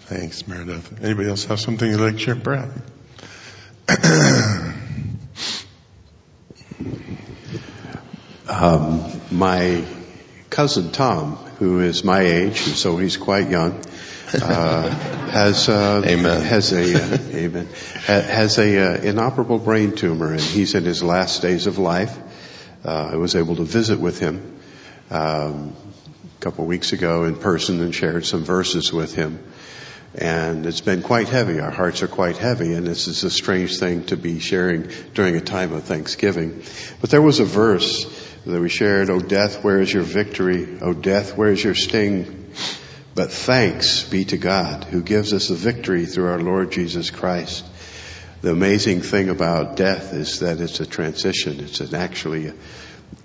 Thanks, 0.00 0.48
Meredith. 0.48 1.04
Anybody 1.04 1.28
else 1.28 1.44
have 1.44 1.60
something 1.60 1.90
you'd 1.90 2.00
like 2.00 2.14
to 2.14 2.18
share? 2.18 2.34
Brad? 2.34 2.70
um, 8.48 9.20
my 9.30 9.84
cousin 10.58 10.90
Tom, 10.90 11.36
who 11.60 11.78
is 11.78 12.02
my 12.02 12.18
age, 12.18 12.66
and 12.66 12.74
so 12.74 12.96
he's 12.96 13.16
quite 13.16 13.48
young, 13.48 13.80
uh, 14.34 14.90
has 15.30 15.68
uh, 15.68 16.02
amen. 16.04 16.42
has 16.42 16.72
a 16.72 16.96
uh, 16.96 17.18
amen 17.32 17.68
has 18.08 18.58
a 18.58 18.76
uh, 18.76 19.00
inoperable 19.02 19.60
brain 19.60 19.92
tumor, 19.92 20.32
and 20.32 20.40
he's 20.40 20.74
in 20.74 20.82
his 20.82 21.00
last 21.00 21.42
days 21.42 21.68
of 21.68 21.78
life. 21.78 22.18
Uh, 22.84 23.10
I 23.12 23.14
was 23.14 23.36
able 23.36 23.54
to 23.54 23.62
visit 23.62 24.00
with 24.00 24.18
him 24.18 24.58
um, 25.12 25.76
a 26.36 26.40
couple 26.40 26.64
of 26.64 26.68
weeks 26.68 26.92
ago 26.92 27.22
in 27.22 27.36
person 27.36 27.80
and 27.80 27.94
shared 27.94 28.26
some 28.26 28.42
verses 28.42 28.92
with 28.92 29.14
him. 29.14 29.38
And 30.16 30.66
it's 30.66 30.80
been 30.80 31.02
quite 31.02 31.28
heavy. 31.28 31.60
Our 31.60 31.70
hearts 31.70 32.02
are 32.02 32.08
quite 32.08 32.36
heavy, 32.36 32.72
and 32.72 32.84
this 32.84 33.06
is 33.06 33.22
a 33.22 33.30
strange 33.30 33.78
thing 33.78 34.06
to 34.06 34.16
be 34.16 34.40
sharing 34.40 34.90
during 35.14 35.36
a 35.36 35.40
time 35.40 35.72
of 35.72 35.84
Thanksgiving. 35.84 36.64
But 37.00 37.10
there 37.10 37.22
was 37.22 37.38
a 37.38 37.44
verse 37.44 38.27
that 38.52 38.60
we 38.60 38.68
shared, 38.68 39.10
O 39.10 39.20
death, 39.20 39.62
where 39.62 39.80
is 39.80 39.92
your 39.92 40.02
victory? 40.02 40.78
O 40.80 40.92
death, 40.92 41.36
where 41.36 41.50
is 41.50 41.62
your 41.62 41.74
sting? 41.74 42.52
But 43.14 43.32
thanks 43.32 44.04
be 44.04 44.24
to 44.26 44.36
God 44.36 44.84
who 44.84 45.02
gives 45.02 45.32
us 45.32 45.48
the 45.48 45.54
victory 45.54 46.06
through 46.06 46.28
our 46.28 46.40
Lord 46.40 46.70
Jesus 46.70 47.10
Christ. 47.10 47.64
The 48.40 48.52
amazing 48.52 49.02
thing 49.02 49.28
about 49.28 49.76
death 49.76 50.12
is 50.12 50.40
that 50.40 50.60
it's 50.60 50.78
a 50.78 50.86
transition. 50.86 51.58
It's 51.60 51.80
an 51.80 51.94
actually, 51.94 52.52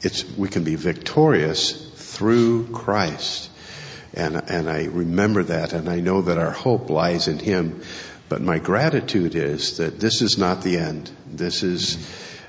it's, 0.02 0.28
we 0.36 0.50
can 0.50 0.64
be 0.64 0.76
victorious 0.76 1.72
through 1.72 2.68
Christ. 2.72 3.52
And, 4.16 4.36
and 4.50 4.70
I 4.70 4.86
remember 4.86 5.44
that 5.44 5.74
and 5.74 5.88
I 5.88 6.00
know 6.00 6.24
that 6.24 6.38
our 6.38 6.52
hope 6.52 6.90
lies 6.90 7.28
in 7.28 7.38
Him. 7.38 7.84
But 8.30 8.42
my 8.42 8.58
gratitude 8.58 9.36
is 9.36 9.78
that 9.78 10.00
this 10.00 10.22
is 10.22 10.38
not 10.38 10.64
the 10.64 10.78
end. 10.78 11.12
This 11.28 11.62
is, 11.62 11.98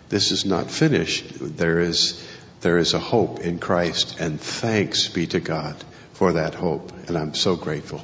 this 0.08 0.32
is 0.32 0.46
not 0.46 0.70
finished. 0.70 1.26
There 1.38 1.80
is, 1.80 2.26
there 2.64 2.78
is 2.78 2.94
a 2.94 2.98
hope 2.98 3.40
in 3.40 3.58
Christ 3.58 4.18
and 4.18 4.40
thanks 4.40 5.08
be 5.08 5.26
to 5.26 5.38
God 5.38 5.76
for 6.14 6.32
that 6.32 6.54
hope. 6.54 6.92
And 7.08 7.18
I'm 7.18 7.34
so 7.34 7.56
grateful. 7.56 8.02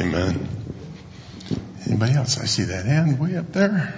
Amen. 0.00 0.48
Anybody 1.86 2.14
else? 2.14 2.40
I 2.40 2.46
see 2.46 2.64
that 2.64 2.84
hand 2.84 3.20
way 3.20 3.36
up 3.36 3.52
there. 3.52 3.94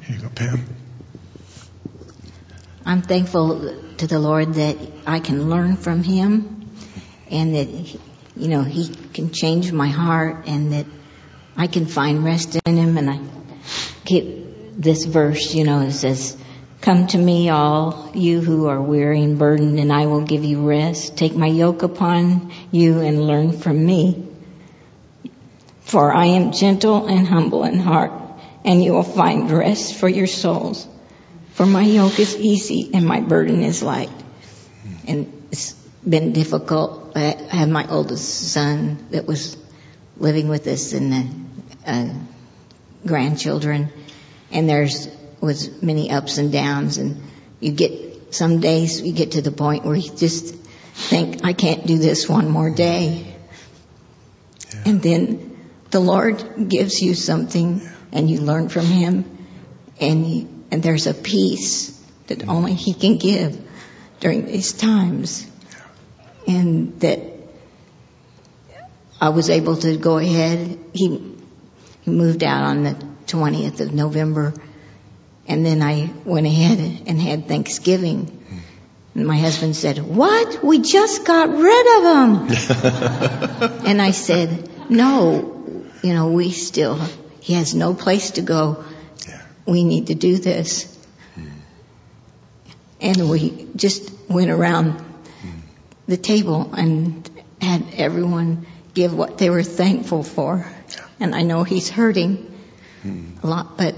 Here 0.00 0.16
you 0.16 0.22
go, 0.22 0.30
Pam. 0.34 0.64
I'm 2.86 3.02
thankful 3.02 3.76
to 3.98 4.06
the 4.06 4.18
Lord 4.18 4.54
that 4.54 4.78
I 5.06 5.20
can 5.20 5.50
learn 5.50 5.76
from 5.76 6.02
Him 6.02 6.66
and 7.30 7.54
that, 7.54 7.68
you 8.36 8.48
know, 8.48 8.62
He 8.62 8.88
can 8.88 9.32
change 9.32 9.70
my 9.70 9.88
heart 9.88 10.44
and 10.46 10.72
that 10.72 10.86
I 11.58 11.66
can 11.66 11.84
find 11.84 12.24
rest 12.24 12.56
in 12.64 12.78
Him. 12.78 12.96
And 12.96 13.10
I 13.10 13.20
get 14.06 14.43
this 14.76 15.04
verse, 15.04 15.54
you 15.54 15.64
know, 15.64 15.80
it 15.80 15.92
says, 15.92 16.36
Come 16.80 17.06
to 17.08 17.18
me, 17.18 17.48
all 17.48 18.10
you 18.14 18.40
who 18.42 18.66
are 18.66 18.80
weary 18.80 19.22
and 19.22 19.38
burdened, 19.38 19.78
and 19.78 19.92
I 19.92 20.06
will 20.06 20.20
give 20.20 20.44
you 20.44 20.68
rest. 20.68 21.16
Take 21.16 21.34
my 21.34 21.46
yoke 21.46 21.82
upon 21.82 22.52
you 22.70 23.00
and 23.00 23.26
learn 23.26 23.52
from 23.52 23.84
me. 23.84 24.28
For 25.80 26.12
I 26.12 26.26
am 26.26 26.52
gentle 26.52 27.06
and 27.06 27.26
humble 27.26 27.64
in 27.64 27.78
heart, 27.78 28.12
and 28.64 28.84
you 28.84 28.92
will 28.92 29.02
find 29.02 29.50
rest 29.50 29.94
for 29.94 30.08
your 30.08 30.26
souls. 30.26 30.86
For 31.54 31.64
my 31.64 31.82
yoke 31.82 32.18
is 32.18 32.36
easy 32.36 32.90
and 32.92 33.06
my 33.06 33.20
burden 33.20 33.62
is 33.62 33.82
light. 33.82 34.10
And 35.06 35.46
it's 35.52 35.72
been 36.06 36.32
difficult. 36.32 37.12
I 37.16 37.36
have 37.48 37.68
my 37.68 37.88
oldest 37.88 38.52
son 38.52 39.06
that 39.10 39.24
was 39.24 39.56
living 40.16 40.48
with 40.48 40.66
us 40.66 40.92
and 40.92 41.12
the 41.12 41.90
uh, 41.90 42.14
grandchildren, 43.06 43.90
and 44.54 44.68
there's 44.68 45.08
was 45.40 45.82
many 45.82 46.10
ups 46.10 46.38
and 46.38 46.50
downs, 46.52 46.96
and 46.96 47.20
you 47.60 47.72
get 47.72 48.34
some 48.34 48.60
days 48.60 49.02
you 49.02 49.12
get 49.12 49.32
to 49.32 49.42
the 49.42 49.52
point 49.52 49.84
where 49.84 49.94
you 49.94 50.10
just 50.16 50.54
think, 50.94 51.44
I 51.44 51.52
can't 51.52 51.86
do 51.86 51.98
this 51.98 52.28
one 52.28 52.48
more 52.48 52.70
day, 52.70 53.34
and 54.86 55.02
then 55.02 55.70
the 55.90 56.00
Lord 56.00 56.68
gives 56.68 57.02
you 57.02 57.14
something, 57.14 57.82
and 58.12 58.30
you 58.30 58.40
learn 58.40 58.68
from 58.68 58.86
Him, 58.86 59.38
and 60.00 60.26
you, 60.26 60.48
and 60.70 60.82
there's 60.82 61.06
a 61.06 61.14
peace 61.14 61.90
that 62.28 62.48
only 62.48 62.74
He 62.74 62.94
can 62.94 63.18
give 63.18 63.60
during 64.20 64.46
these 64.46 64.72
times, 64.72 65.46
and 66.46 66.98
that 67.00 67.20
I 69.20 69.28
was 69.28 69.50
able 69.50 69.76
to 69.76 69.96
go 69.96 70.18
ahead. 70.18 70.78
He, 70.92 71.36
he 72.02 72.10
moved 72.10 72.42
out 72.42 72.62
on 72.62 72.82
the 72.84 73.13
20th 73.26 73.80
of 73.80 73.92
November, 73.92 74.54
and 75.46 75.64
then 75.64 75.82
I 75.82 76.10
went 76.24 76.46
ahead 76.46 76.78
and 77.06 77.20
had 77.20 77.48
Thanksgiving. 77.48 78.40
And 79.14 79.26
my 79.26 79.38
husband 79.38 79.76
said, 79.76 79.98
what? 79.98 80.64
We 80.64 80.80
just 80.80 81.24
got 81.24 81.48
rid 81.50 81.86
of 81.96 82.02
him. 82.02 83.84
and 83.86 84.02
I 84.02 84.10
said, 84.10 84.90
no, 84.90 85.84
you 86.02 86.14
know, 86.14 86.30
we 86.30 86.50
still, 86.50 86.98
he 87.40 87.54
has 87.54 87.74
no 87.74 87.94
place 87.94 88.32
to 88.32 88.42
go. 88.42 88.84
We 89.66 89.84
need 89.84 90.08
to 90.08 90.14
do 90.14 90.36
this. 90.36 90.92
Hmm. 91.34 91.46
And 93.00 93.30
we 93.30 93.68
just 93.76 94.12
went 94.28 94.50
around 94.50 95.00
hmm. 95.00 95.60
the 96.08 96.16
table 96.16 96.74
and 96.74 97.30
had 97.60 97.84
everyone 97.96 98.66
give 98.94 99.14
what 99.14 99.38
they 99.38 99.48
were 99.48 99.62
thankful 99.62 100.22
for. 100.24 100.66
And 101.20 101.34
I 101.34 101.42
know 101.42 101.62
he's 101.62 101.88
hurting 101.88 102.53
a 103.04 103.46
lot, 103.46 103.76
but 103.76 103.94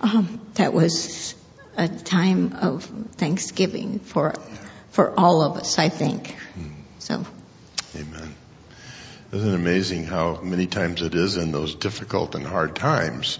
um, 0.00 0.40
that 0.54 0.72
was 0.72 1.34
a 1.76 1.88
time 1.88 2.54
of 2.54 2.84
thanksgiving 3.16 3.98
for 4.00 4.34
for 4.90 5.18
all 5.18 5.42
of 5.42 5.56
us, 5.56 5.78
I 5.78 5.88
think. 5.88 6.34
So, 6.98 7.24
Amen. 7.96 8.34
Isn't 9.32 9.48
it 9.48 9.54
amazing 9.54 10.04
how 10.04 10.40
many 10.40 10.66
times 10.66 11.02
it 11.02 11.14
is 11.14 11.36
in 11.36 11.52
those 11.52 11.74
difficult 11.74 12.34
and 12.34 12.44
hard 12.44 12.74
times 12.74 13.38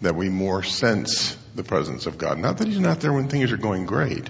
that 0.00 0.16
we 0.16 0.28
more 0.28 0.62
sense 0.62 1.36
the 1.54 1.62
presence 1.62 2.06
of 2.06 2.18
God? 2.18 2.38
Not 2.38 2.58
that 2.58 2.68
He's 2.68 2.80
not 2.80 3.00
there 3.00 3.12
when 3.12 3.28
things 3.28 3.52
are 3.52 3.56
going 3.56 3.86
great, 3.86 4.28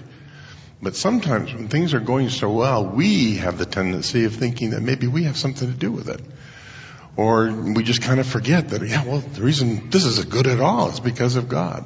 but 0.81 0.95
sometimes 0.95 1.53
when 1.53 1.67
things 1.67 1.93
are 1.93 1.99
going 1.99 2.29
so 2.29 2.51
well, 2.51 2.85
we 2.85 3.35
have 3.35 3.57
the 3.57 3.65
tendency 3.65 4.25
of 4.25 4.35
thinking 4.35 4.71
that 4.71 4.81
maybe 4.81 5.07
we 5.07 5.23
have 5.23 5.37
something 5.37 5.71
to 5.71 5.77
do 5.77 5.91
with 5.91 6.09
it. 6.09 6.21
Or 7.19 7.51
we 7.51 7.83
just 7.83 8.01
kind 8.01 8.21
of 8.21 8.27
forget 8.27 8.69
that, 8.69 8.81
yeah, 8.81 9.03
well, 9.03 9.19
the 9.19 9.41
reason 9.41 9.89
this 9.89 10.05
is 10.05 10.23
good 10.23 10.47
at 10.47 10.61
all 10.61 10.89
is 10.89 11.01
because 11.01 11.35
of 11.35 11.49
God. 11.49 11.85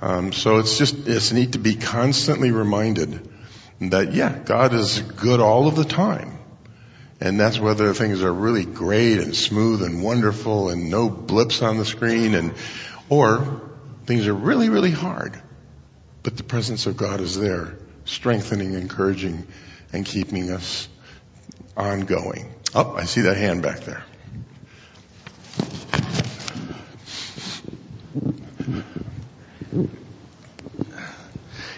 Um, 0.00 0.32
so 0.32 0.56
it's 0.56 0.78
just, 0.78 1.06
it's 1.06 1.32
neat 1.32 1.52
to 1.52 1.58
be 1.58 1.74
constantly 1.74 2.50
reminded 2.50 3.28
that, 3.80 4.14
yeah, 4.14 4.38
God 4.42 4.72
is 4.72 5.00
good 5.00 5.38
all 5.40 5.68
of 5.68 5.76
the 5.76 5.84
time. 5.84 6.38
And 7.20 7.38
that's 7.38 7.60
whether 7.60 7.92
things 7.92 8.22
are 8.22 8.32
really 8.32 8.64
great 8.64 9.18
and 9.18 9.36
smooth 9.36 9.82
and 9.82 10.02
wonderful 10.02 10.70
and 10.70 10.88
no 10.88 11.10
blips 11.10 11.60
on 11.60 11.76
the 11.76 11.84
screen 11.84 12.34
and, 12.34 12.54
or 13.10 13.60
things 14.06 14.26
are 14.28 14.32
really, 14.32 14.70
really 14.70 14.92
hard. 14.92 15.38
But 16.22 16.38
the 16.38 16.42
presence 16.42 16.86
of 16.86 16.96
God 16.96 17.20
is 17.20 17.38
there, 17.38 17.76
strengthening, 18.06 18.72
encouraging, 18.72 19.46
and 19.92 20.06
keeping 20.06 20.50
us 20.50 20.88
ongoing. 21.76 22.54
Oh, 22.74 22.94
I 22.94 23.04
see 23.04 23.20
that 23.20 23.36
hand 23.36 23.60
back 23.60 23.80
there. 23.80 24.02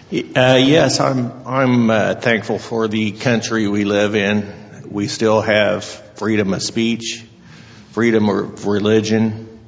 Yes, 0.09 0.99
I'm. 0.99 1.47
I'm 1.47 1.89
uh, 1.89 2.15
thankful 2.15 2.59
for 2.59 2.87
the 2.87 3.11
country 3.11 3.67
we 3.67 3.85
live 3.85 4.15
in. 4.15 4.89
We 4.89 5.07
still 5.07 5.41
have 5.41 5.83
freedom 5.83 6.53
of 6.53 6.63
speech, 6.63 7.25
freedom 7.91 8.29
of 8.29 8.65
religion, 8.65 9.59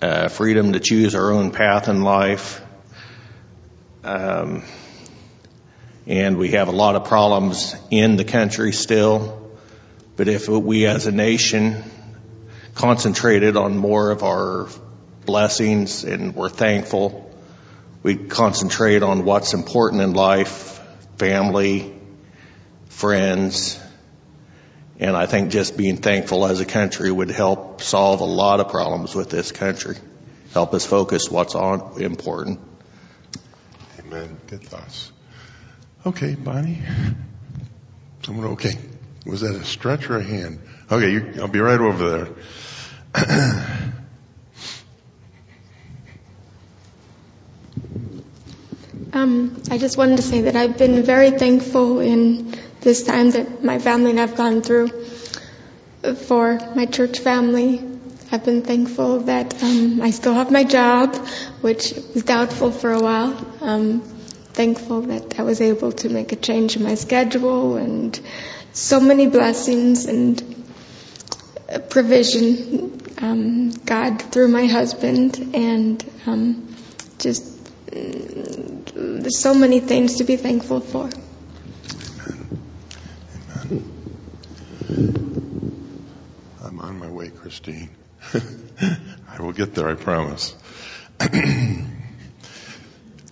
uh, 0.00 0.28
freedom 0.28 0.72
to 0.72 0.80
choose 0.80 1.14
our 1.14 1.30
own 1.30 1.50
path 1.50 1.88
in 1.88 2.02
life, 2.02 2.60
um, 4.02 4.64
and 6.06 6.38
we 6.38 6.52
have 6.52 6.68
a 6.68 6.72
lot 6.72 6.96
of 6.96 7.04
problems 7.04 7.76
in 7.90 8.16
the 8.16 8.24
country 8.24 8.72
still. 8.72 9.38
But 10.16 10.28
if 10.28 10.48
we, 10.48 10.86
as 10.86 11.06
a 11.06 11.12
nation, 11.12 11.84
concentrated 12.74 13.56
on 13.56 13.76
more 13.76 14.10
of 14.10 14.22
our 14.22 14.68
blessings 15.24 16.04
and 16.04 16.34
we're 16.34 16.48
thankful 16.48 17.32
we 18.02 18.16
concentrate 18.16 19.02
on 19.02 19.24
what's 19.24 19.54
important 19.54 20.02
in 20.02 20.14
life, 20.14 20.80
family, 21.16 21.94
friends, 22.88 23.80
and 24.98 25.16
I 25.16 25.26
think 25.26 25.50
just 25.50 25.76
being 25.76 25.96
thankful 25.96 26.46
as 26.46 26.60
a 26.60 26.64
country 26.64 27.10
would 27.10 27.30
help 27.30 27.80
solve 27.80 28.20
a 28.20 28.24
lot 28.24 28.60
of 28.60 28.68
problems 28.68 29.14
with 29.14 29.30
this 29.30 29.52
country. 29.52 29.96
Help 30.52 30.74
us 30.74 30.84
focus 30.84 31.30
what's 31.30 31.54
on 31.54 32.00
important. 32.02 32.60
Amen. 33.98 34.36
Good 34.46 34.62
thoughts. 34.62 35.10
Okay, 36.04 36.34
Bonnie. 36.34 36.82
Someone 38.22 38.48
okay? 38.52 38.74
Was 39.24 39.40
that 39.40 39.54
a 39.54 39.64
stretch 39.64 40.10
or 40.10 40.18
a 40.18 40.22
hand? 40.22 40.60
Okay, 40.90 41.12
you, 41.12 41.34
I'll 41.38 41.48
be 41.48 41.60
right 41.60 41.80
over 41.80 42.34
there. 43.14 43.92
Um, 49.14 49.62
I 49.70 49.76
just 49.76 49.98
wanted 49.98 50.16
to 50.16 50.22
say 50.22 50.42
that 50.42 50.56
I've 50.56 50.78
been 50.78 51.02
very 51.02 51.32
thankful 51.32 52.00
in 52.00 52.54
this 52.80 53.02
time 53.02 53.30
that 53.32 53.62
my 53.62 53.78
family 53.78 54.10
and 54.12 54.18
I've 54.20 54.36
gone 54.36 54.62
through 54.62 54.88
for 56.28 56.58
my 56.74 56.86
church 56.86 57.18
family. 57.18 57.86
I've 58.30 58.44
been 58.44 58.62
thankful 58.62 59.20
that 59.20 59.62
um, 59.62 60.00
I 60.00 60.12
still 60.12 60.32
have 60.32 60.50
my 60.50 60.64
job, 60.64 61.14
which 61.60 61.92
was 62.14 62.22
doubtful 62.22 62.72
for 62.72 62.90
a 62.90 63.00
while. 63.00 63.36
Um, 63.60 64.00
thankful 64.00 65.02
that 65.02 65.38
I 65.38 65.42
was 65.42 65.60
able 65.60 65.92
to 65.92 66.08
make 66.08 66.32
a 66.32 66.36
change 66.36 66.76
in 66.76 66.82
my 66.82 66.94
schedule 66.94 67.76
and 67.76 68.18
so 68.72 68.98
many 68.98 69.26
blessings 69.26 70.06
and 70.06 70.64
provision. 71.90 72.98
Um, 73.18 73.70
God 73.72 74.22
through 74.22 74.48
my 74.48 74.66
husband 74.66 75.52
and 75.54 76.02
um, 76.26 76.74
just 77.18 77.51
there's 77.92 79.38
so 79.38 79.54
many 79.54 79.80
things 79.80 80.16
to 80.16 80.24
be 80.24 80.36
thankful 80.36 80.80
for. 80.80 81.10
Amen. 82.26 83.94
Amen. 84.90 85.32
I'm 86.64 86.80
on 86.80 86.98
my 86.98 87.10
way, 87.10 87.28
Christine. 87.28 87.90
I 88.32 89.40
will 89.40 89.52
get 89.52 89.74
there, 89.74 89.88
I 89.88 89.94
promise. 89.94 90.56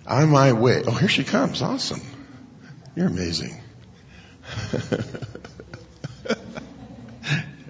on 0.07 0.29
my 0.29 0.53
way. 0.53 0.83
Oh, 0.87 0.93
here 0.93 1.09
she 1.09 1.25
comes. 1.25 1.63
Awesome. 1.63 2.03
You're 2.95 3.07
amazing. 3.07 3.61
there 4.73 6.37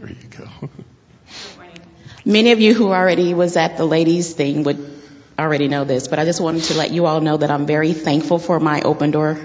you 0.09 0.29
go. 0.37 0.69
Many 2.25 2.53
of 2.53 2.61
you 2.61 2.75
who 2.75 2.89
already 2.89 3.33
was 3.35 3.57
at 3.57 3.77
the 3.77 3.85
ladies 3.85 4.35
thing 4.35 4.65
would 4.65 5.00
already 5.41 5.69
know 5.69 5.85
this, 5.85 6.09
but 6.09 6.19
I 6.19 6.25
just 6.25 6.41
wanted 6.41 6.65
to 6.65 6.75
let 6.75 6.91
you 6.91 7.07
all 7.07 7.21
know 7.21 7.37
that 7.37 7.51
I'm 7.51 7.67
very 7.67 7.93
thankful 7.93 8.39
for 8.39 8.61
my 8.61 8.83
Open 8.83 9.11
Door 9.11 9.39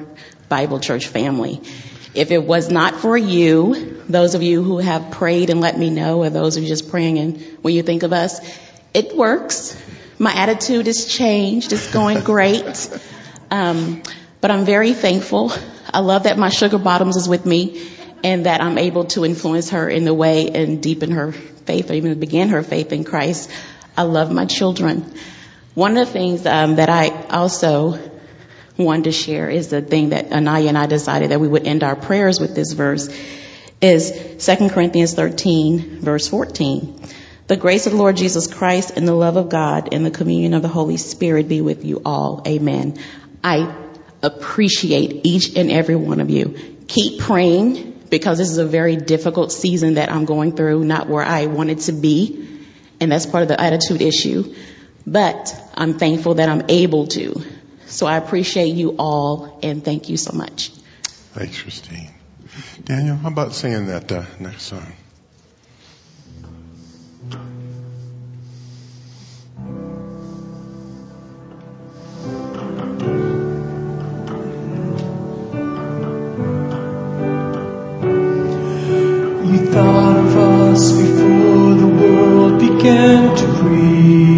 Bible 0.50 0.80
Church 0.80 1.08
family. 1.08 1.62
If 2.14 2.32
it 2.32 2.44
was 2.44 2.70
not 2.70 2.96
for 2.96 3.18
you, 3.18 4.02
those 4.08 4.36
of 4.36 4.44
you 4.44 4.64
who 4.64 4.78
have 4.78 5.12
prayed 5.12 5.50
and 5.50 5.60
let 5.62 5.78
me 5.78 5.90
know, 5.90 6.24
or 6.24 6.30
those 6.30 6.58
of 6.58 6.64
you 6.64 6.70
just 6.70 6.90
praying 6.90 7.18
and 7.20 7.42
when 7.62 7.74
you 7.74 7.84
think 7.84 8.04
of 8.04 8.14
us, 8.14 8.40
it 8.94 9.16
works. 9.16 9.82
My 10.18 10.34
attitude 10.34 10.88
has 10.88 11.06
changed. 11.06 11.74
It's 11.74 11.92
going 11.92 12.20
great. 12.24 12.90
Um, 13.52 14.02
but 14.40 14.52
I'm 14.52 14.66
very 14.66 14.94
thankful. 14.94 15.52
I 15.94 16.00
love 16.00 16.24
that 16.24 16.38
my 16.38 16.50
sugar 16.50 16.78
bottoms 16.78 17.18
is 17.18 17.28
with 17.28 17.46
me 17.46 17.92
and 18.24 18.46
that 18.46 18.62
I'm 18.62 18.78
able 18.78 19.06
to 19.06 19.26
influence 19.26 19.72
her 19.72 19.90
in 19.90 20.06
the 20.06 20.14
way 20.14 20.50
and 20.50 20.82
deepen 20.82 21.12
her 21.12 21.32
faith 21.32 21.92
or 21.92 21.94
even 21.94 22.20
begin 22.20 22.50
her 22.50 22.64
faith 22.64 22.92
in 22.92 23.04
Christ. 23.04 23.52
I 23.98 24.04
love 24.04 24.32
my 24.32 24.46
children. 24.46 25.14
One 25.76 25.98
of 25.98 26.08
the 26.08 26.14
things 26.14 26.46
um, 26.46 26.78
that 26.78 26.90
I 26.90 27.10
also 27.28 28.00
wanted 28.78 29.04
to 29.06 29.12
share 29.12 29.50
is 29.50 29.70
the 29.70 29.82
thing 29.82 30.10
that 30.10 30.32
Anaya 30.32 30.70
and 30.70 30.78
I 30.78 30.86
decided 30.86 31.32
that 31.32 31.42
we 31.42 31.50
would 31.50 31.68
end 31.68 31.84
our 31.84 31.98
prayers 31.98 32.40
with 32.40 32.56
this 32.56 32.72
verse 32.72 33.10
is 33.82 34.46
2 34.46 34.70
Corinthians 34.70 35.14
13 35.14 36.00
verse 36.00 36.30
14. 36.30 37.02
The 37.48 37.58
grace 37.58 37.86
of 37.86 37.92
the 37.92 37.98
Lord 37.98 38.16
Jesus 38.16 38.52
Christ 38.52 38.92
and 38.96 39.06
the 39.06 39.14
love 39.14 39.36
of 39.36 39.50
God 39.50 39.94
and 39.94 40.06
the 40.06 40.12
communion 40.12 40.54
of 40.54 40.62
the 40.62 40.70
Holy 40.70 40.96
Spirit 40.96 41.50
be 41.50 41.60
with 41.60 41.84
you 41.84 42.02
all. 42.06 42.42
Amen. 42.48 42.98
I 43.44 43.76
appreciate 44.24 45.26
each 45.26 45.58
and 45.58 45.70
every 45.70 45.96
one 45.96 46.22
of 46.22 46.30
you. 46.30 46.58
Keep 46.88 47.20
praying 47.20 48.00
because 48.10 48.38
this 48.38 48.50
is 48.50 48.58
a 48.58 48.66
very 48.66 48.96
difficult 48.96 49.52
season 49.52 49.96
that 49.96 50.10
I'm 50.10 50.24
going 50.24 50.56
through, 50.56 50.86
not 50.86 51.10
where 51.10 51.24
I 51.24 51.48
wanted 51.48 51.80
to 51.82 51.92
be. 51.92 52.48
And 53.00 53.12
that's 53.12 53.26
part 53.26 53.44
of 53.44 53.50
the 53.50 53.60
attitude 53.60 54.02
issue. 54.02 54.56
But 55.08 55.56
I'm 55.76 55.98
thankful 56.00 56.36
that 56.36 56.50
I'm 56.50 56.64
able 56.70 57.08
to. 57.08 57.44
So 57.88 58.08
I 58.08 58.18
appreciate 58.18 58.76
you 58.76 58.96
all 58.98 59.60
and 59.62 59.84
thank 59.84 60.10
you 60.10 60.18
so 60.18 60.36
much. 60.36 60.70
Thanks, 61.34 61.62
Christine. 61.62 62.10
Daniel, 62.84 63.16
how 63.16 63.30
about 63.30 63.54
singing 63.54 63.88
that 63.88 64.12
uh, 64.12 64.24
next 64.40 64.64
song? 64.64 64.94
You 79.46 79.72
thought 79.72 80.18
of 80.18 80.38
us 80.38 80.92
before 80.92 81.74
the 81.76 81.88
world 81.88 82.60
began 82.60 83.36
to 83.36 83.48
breathe. 83.62 84.35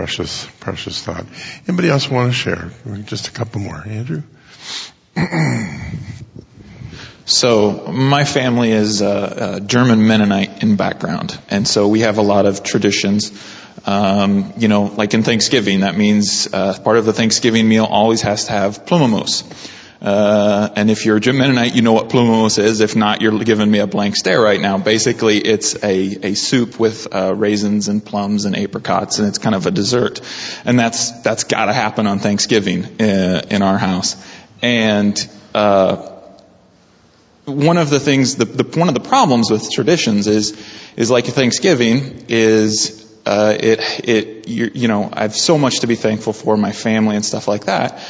Precious, 0.00 0.48
precious 0.60 1.02
thought. 1.02 1.26
Anybody 1.68 1.90
else 1.90 2.08
want 2.08 2.32
to 2.32 2.34
share? 2.34 2.70
Just 3.04 3.28
a 3.28 3.32
couple 3.32 3.60
more. 3.60 3.82
Andrew? 3.86 4.22
So 7.26 7.86
my 7.92 8.24
family 8.24 8.72
is 8.72 8.98
German 8.98 10.04
Mennonite 10.08 10.64
in 10.64 10.74
background, 10.74 11.38
and 11.48 11.68
so 11.68 11.86
we 11.86 12.00
have 12.00 12.18
a 12.18 12.22
lot 12.22 12.44
of 12.44 12.64
traditions. 12.64 13.30
Um, 13.86 14.52
you 14.56 14.66
know, 14.66 14.86
like 14.86 15.14
in 15.14 15.22
Thanksgiving, 15.22 15.80
that 15.80 15.96
means 15.96 16.52
uh, 16.52 16.76
part 16.82 16.96
of 16.96 17.04
the 17.04 17.12
Thanksgiving 17.12 17.68
meal 17.68 17.84
always 17.84 18.22
has 18.22 18.46
to 18.46 18.52
have 18.52 18.84
plumamos. 18.84 19.44
Uh, 20.00 20.70
and 20.76 20.90
if 20.90 21.04
you're 21.04 21.18
a 21.18 21.20
German 21.20 21.42
Mennonite, 21.42 21.74
you 21.74 21.82
know 21.82 21.92
what 21.92 22.08
plumamos 22.08 22.58
is. 22.58 22.80
If 22.80 22.96
not, 22.96 23.20
you're 23.20 23.38
giving 23.44 23.70
me 23.70 23.80
a 23.80 23.86
blank 23.86 24.16
stare 24.16 24.40
right 24.40 24.60
now. 24.60 24.78
Basically, 24.78 25.38
it's 25.38 25.74
a, 25.84 26.30
a 26.30 26.34
soup 26.34 26.80
with 26.80 27.14
uh, 27.14 27.34
raisins 27.34 27.88
and 27.88 28.04
plums 28.04 28.46
and 28.46 28.56
apricots, 28.56 29.18
and 29.18 29.28
it's 29.28 29.38
kind 29.38 29.54
of 29.54 29.66
a 29.66 29.70
dessert. 29.70 30.20
And 30.64 30.78
that's 30.78 31.20
that's 31.22 31.44
got 31.44 31.66
to 31.66 31.74
happen 31.74 32.06
on 32.06 32.18
Thanksgiving 32.18 32.84
uh, 33.00 33.42
in 33.50 33.60
our 33.62 33.76
house. 33.76 34.16
And 34.62 35.18
uh, 35.54 35.96
one 37.44 37.78
of 37.78 37.90
the 37.90 38.00
things, 38.00 38.36
the, 38.36 38.44
the, 38.44 38.78
one 38.78 38.88
of 38.88 38.94
the 38.94 39.00
problems 39.00 39.50
with 39.50 39.70
traditions 39.70 40.26
is, 40.26 40.56
is 40.96 41.10
like 41.10 41.26
Thanksgiving 41.26 42.26
is, 42.28 43.06
uh, 43.26 43.56
it, 43.58 44.08
it, 44.08 44.48
you, 44.48 44.70
you 44.74 44.88
know, 44.88 45.10
I 45.12 45.22
have 45.22 45.34
so 45.34 45.58
much 45.58 45.80
to 45.80 45.86
be 45.86 45.94
thankful 45.94 46.32
for, 46.32 46.56
my 46.56 46.72
family 46.72 47.16
and 47.16 47.24
stuff 47.24 47.48
like 47.48 47.66
that. 47.66 48.02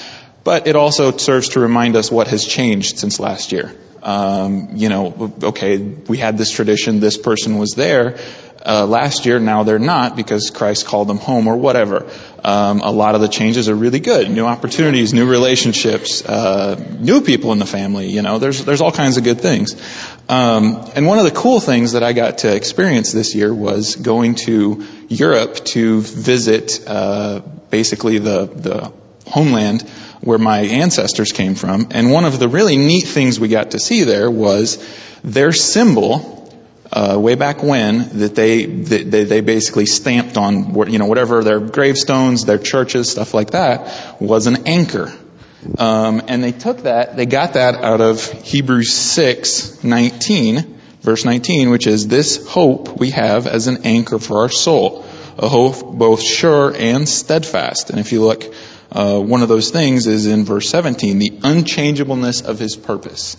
But 0.43 0.67
it 0.67 0.77
also 0.77 1.17
serves 1.17 1.51
to 1.51 1.61
remind 1.61 1.97
us 1.97 2.11
what 2.11 2.29
has 2.29 2.47
changed 2.47 2.99
since 2.99 3.21
last 3.21 3.53
year. 3.53 3.75
Um, 4.03 4.71
you 4.77 4.89
know, 4.89 5.35
okay, 5.43 5.77
we 5.77 6.17
had 6.17 6.39
this 6.39 6.51
tradition, 6.51 7.01
this 7.01 7.19
person 7.19 7.59
was 7.59 7.73
there 7.77 8.17
uh, 8.65 8.87
last 8.87 9.25
year, 9.25 9.39
now 9.39 9.63
they're 9.63 9.79
not 9.79 10.17
because 10.17 10.51
Christ 10.51 10.87
called 10.87 11.09
them 11.09 11.19
home 11.19 11.49
or 11.49 11.57
whatever. 11.57 12.11
Um, 12.45 12.81
a 12.81 12.91
lot 12.91 13.15
of 13.15 13.21
the 13.21 13.29
changes 13.29 13.69
are 13.69 13.75
really 13.75 14.01
good. 14.01 14.31
New 14.31 14.45
opportunities, 14.45 15.15
new 15.15 15.29
relationships, 15.29 16.25
uh, 16.25 16.77
new 16.99 17.23
people 17.23 17.53
in 17.53 17.59
the 17.59 17.67
family. 17.67 18.09
You 18.09 18.23
know, 18.23 18.39
there's 18.39 18.65
there's 18.65 18.81
all 18.81 18.93
kinds 18.93 19.17
of 19.17 19.25
good 19.25 19.41
things. 19.41 19.75
Um, 20.29 20.91
and 20.95 21.07
one 21.07 21.19
of 21.19 21.25
the 21.25 21.31
cool 21.31 21.61
things 21.61 21.93
that 21.93 22.03
I 22.03 22.13
got 22.13 22.39
to 22.39 22.55
experience 22.55 23.13
this 23.13 23.35
year 23.35 23.53
was 23.53 23.97
going 23.97 24.35
to 24.47 24.87
Europe 25.09 25.57
to 25.67 26.03
visit 26.03 26.85
uh, 26.87 27.41
basically 27.71 28.19
the 28.19 28.45
the 28.45 28.93
homeland 29.27 29.91
where 30.21 30.39
my 30.39 30.61
ancestors 30.61 31.33
came 31.33 31.55
from. 31.55 31.89
And 31.91 32.11
one 32.11 32.25
of 32.25 32.39
the 32.39 32.49
really 32.49 32.77
neat 32.77 33.07
things 33.07 33.41
we 33.41 33.49
got 33.49 33.73
to 33.73 33.79
see 33.79 34.05
there 34.05 34.31
was 34.31 34.79
their 35.23 35.53
symbol 35.53 36.37
uh, 36.93 37.17
way 37.19 37.37
back 37.37 37.63
when 37.63 38.19
that 38.19 38.35
they, 38.35 38.67
that 38.67 39.11
they 39.11 39.25
they 39.25 39.41
basically 39.41 39.87
stamped 39.87 40.37
on 40.37 40.75
you 40.91 40.99
know 40.99 41.07
whatever 41.07 41.45
their 41.45 41.61
gravestones, 41.61 42.45
their 42.45 42.59
churches, 42.59 43.11
stuff 43.11 43.33
like 43.33 43.53
that 43.53 44.21
was 44.21 44.47
an 44.47 44.67
anchor. 44.67 45.13
Um, 45.79 46.23
and 46.27 46.43
they 46.43 46.53
took 46.53 46.85
that, 46.85 47.17
they 47.17 47.27
got 47.27 47.55
that 47.55 47.77
out 47.77 48.01
of 48.01 48.25
Hebrews 48.25 48.93
6, 48.93 49.85
19, 49.85 50.81
verse 51.03 51.25
19, 51.25 51.71
which 51.71 51.87
is 51.87 52.09
this 52.09 52.49
hope 52.49 52.99
we 52.99 53.11
have 53.11 53.47
as 53.47 53.67
an 53.67 53.85
anchor 53.85 54.19
for 54.19 54.41
our 54.41 54.49
soul, 54.49 55.05
a 55.39 55.49
hope 55.49 55.99
both 55.99 56.23
sure 56.23 56.75
and 56.75 57.07
steadfast. 57.07 57.91
And 57.91 58.01
if 58.01 58.13
you 58.13 58.23
look, 58.23 58.55
uh, 58.93 59.21
one 59.21 59.43
of 59.43 59.49
those 59.49 59.71
things 59.71 60.07
is 60.07 60.27
in 60.27 60.45
verse 60.45 60.69
17, 60.69 61.19
the 61.19 61.39
unchangeableness 61.43 62.43
of 62.43 62.59
his 62.59 62.77
purpose. 62.77 63.37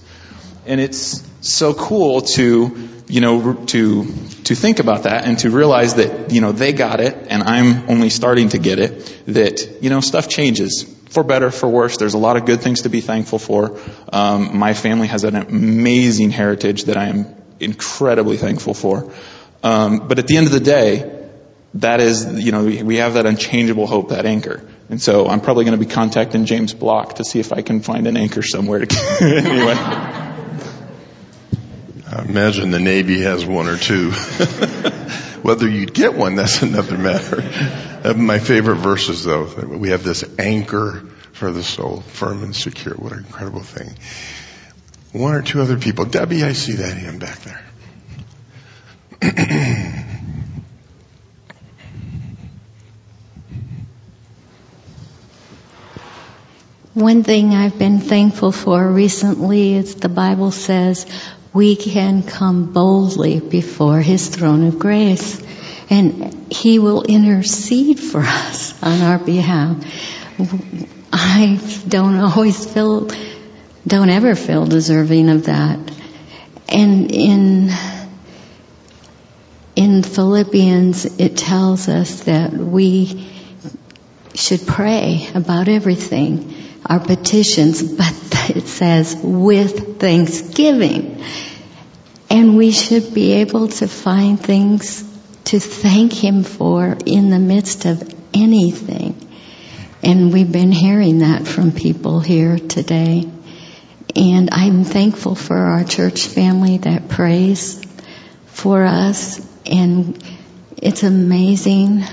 And 0.65 0.79
it's 0.79 1.27
so 1.41 1.73
cool 1.73 2.21
to, 2.21 2.89
you 3.07 3.21
know, 3.21 3.53
to, 3.65 4.05
to 4.05 4.55
think 4.55 4.79
about 4.79 5.03
that 5.03 5.25
and 5.25 5.37
to 5.39 5.49
realize 5.49 5.95
that, 5.95 6.31
you 6.31 6.39
know, 6.39 6.51
they 6.51 6.71
got 6.71 6.99
it 7.01 7.27
and 7.29 7.43
I'm 7.43 7.89
only 7.89 8.09
starting 8.09 8.49
to 8.49 8.59
get 8.59 8.79
it, 8.79 9.23
that, 9.27 9.81
you 9.81 9.89
know, 9.89 9.99
stuff 9.99 10.29
changes. 10.29 10.83
For 11.09 11.23
better, 11.23 11.51
for 11.51 11.67
worse, 11.67 11.97
there's 11.97 12.13
a 12.13 12.19
lot 12.19 12.37
of 12.37 12.45
good 12.45 12.61
things 12.61 12.83
to 12.83 12.89
be 12.89 13.01
thankful 13.01 13.39
for. 13.39 13.77
Um, 14.13 14.57
my 14.57 14.73
family 14.73 15.07
has 15.07 15.25
an 15.25 15.35
amazing 15.35 16.29
heritage 16.29 16.85
that 16.85 16.95
I 16.95 17.07
am 17.07 17.25
incredibly 17.59 18.37
thankful 18.37 18.73
for. 18.73 19.11
Um, 19.61 20.07
but 20.07 20.19
at 20.19 20.27
the 20.27 20.37
end 20.37 20.47
of 20.47 20.53
the 20.53 20.61
day, 20.61 21.27
that 21.75 21.99
is, 21.99 22.25
you 22.43 22.51
know, 22.51 22.63
we 22.63 22.97
have 22.97 23.15
that 23.15 23.25
unchangeable 23.25 23.87
hope, 23.87 24.09
that 24.09 24.25
anchor. 24.25 24.65
And 24.91 25.01
so 25.01 25.27
I'm 25.27 25.39
probably 25.39 25.63
going 25.63 25.79
to 25.79 25.83
be 25.83 25.89
contacting 25.89 26.43
James 26.43 26.73
Block 26.73 27.15
to 27.15 27.23
see 27.23 27.39
if 27.39 27.53
I 27.53 27.61
can 27.61 27.79
find 27.79 28.07
an 28.07 28.17
anchor 28.17 28.41
somewhere. 28.43 28.85
To, 28.85 29.17
anyway. 29.21 29.75
I 32.07 32.25
imagine 32.27 32.71
the 32.71 32.79
Navy 32.81 33.21
has 33.21 33.45
one 33.45 33.69
or 33.69 33.77
two. 33.77 34.11
Whether 35.43 35.69
you'd 35.69 35.93
get 35.93 36.13
one, 36.13 36.35
that's 36.35 36.61
another 36.61 36.97
matter. 36.97 37.41
Uh, 38.03 38.15
my 38.15 38.39
favorite 38.39 38.75
verses, 38.75 39.23
though, 39.23 39.45
we 39.65 39.91
have 39.91 40.03
this 40.03 40.25
anchor 40.37 41.01
for 41.31 41.51
the 41.51 41.63
soul, 41.63 42.01
firm 42.01 42.43
and 42.43 42.53
secure. 42.53 42.95
What 42.95 43.13
an 43.13 43.19
incredible 43.19 43.61
thing. 43.61 43.95
One 45.13 45.33
or 45.33 45.41
two 45.41 45.61
other 45.61 45.77
people. 45.77 46.03
Debbie, 46.03 46.43
I 46.43 46.51
see 46.51 46.73
that 46.73 46.97
hand 46.97 47.21
back 47.21 47.39
there. 47.39 47.63
One 56.93 57.23
thing 57.23 57.53
I've 57.53 57.79
been 57.79 57.99
thankful 57.99 58.51
for 58.51 58.85
recently 58.85 59.75
is 59.75 59.95
the 59.95 60.09
Bible 60.09 60.51
says 60.51 61.05
we 61.53 61.77
can 61.77 62.21
come 62.21 62.73
boldly 62.73 63.39
before 63.39 64.01
His 64.01 64.27
throne 64.27 64.67
of 64.67 64.77
grace 64.77 65.41
and 65.89 66.51
He 66.51 66.79
will 66.79 67.03
intercede 67.03 67.97
for 67.97 68.19
us 68.19 68.83
on 68.83 69.01
our 69.03 69.19
behalf. 69.19 69.77
I 71.13 71.61
don't 71.87 72.17
always 72.17 72.65
feel, 72.73 73.09
don't 73.87 74.09
ever 74.09 74.35
feel 74.35 74.65
deserving 74.65 75.29
of 75.29 75.45
that. 75.45 75.79
And 76.67 77.09
in, 77.09 77.69
in 79.77 80.03
Philippians, 80.03 81.05
it 81.19 81.37
tells 81.37 81.87
us 81.87 82.23
that 82.25 82.51
we 82.51 83.31
should 84.33 84.67
pray 84.67 85.29
about 85.33 85.69
everything, 85.69 86.53
our 86.85 86.99
petitions, 86.99 87.83
but 87.83 88.13
it 88.55 88.67
says 88.67 89.15
with 89.21 89.99
thanksgiving. 89.99 91.23
And 92.29 92.55
we 92.55 92.71
should 92.71 93.13
be 93.13 93.33
able 93.33 93.67
to 93.67 93.87
find 93.87 94.39
things 94.39 95.03
to 95.45 95.59
thank 95.59 96.13
Him 96.13 96.43
for 96.43 96.97
in 97.05 97.29
the 97.29 97.39
midst 97.39 97.85
of 97.85 98.01
anything. 98.33 99.15
And 100.03 100.33
we've 100.33 100.51
been 100.51 100.71
hearing 100.71 101.19
that 101.19 101.45
from 101.45 101.71
people 101.71 102.19
here 102.19 102.57
today. 102.57 103.29
And 104.15 104.49
I'm 104.51 104.83
thankful 104.83 105.35
for 105.35 105.57
our 105.57 105.83
church 105.83 106.25
family 106.27 106.77
that 106.79 107.09
prays 107.09 107.81
for 108.47 108.83
us. 108.83 109.45
And 109.65 110.21
it's 110.77 111.03
amazing 111.03 112.03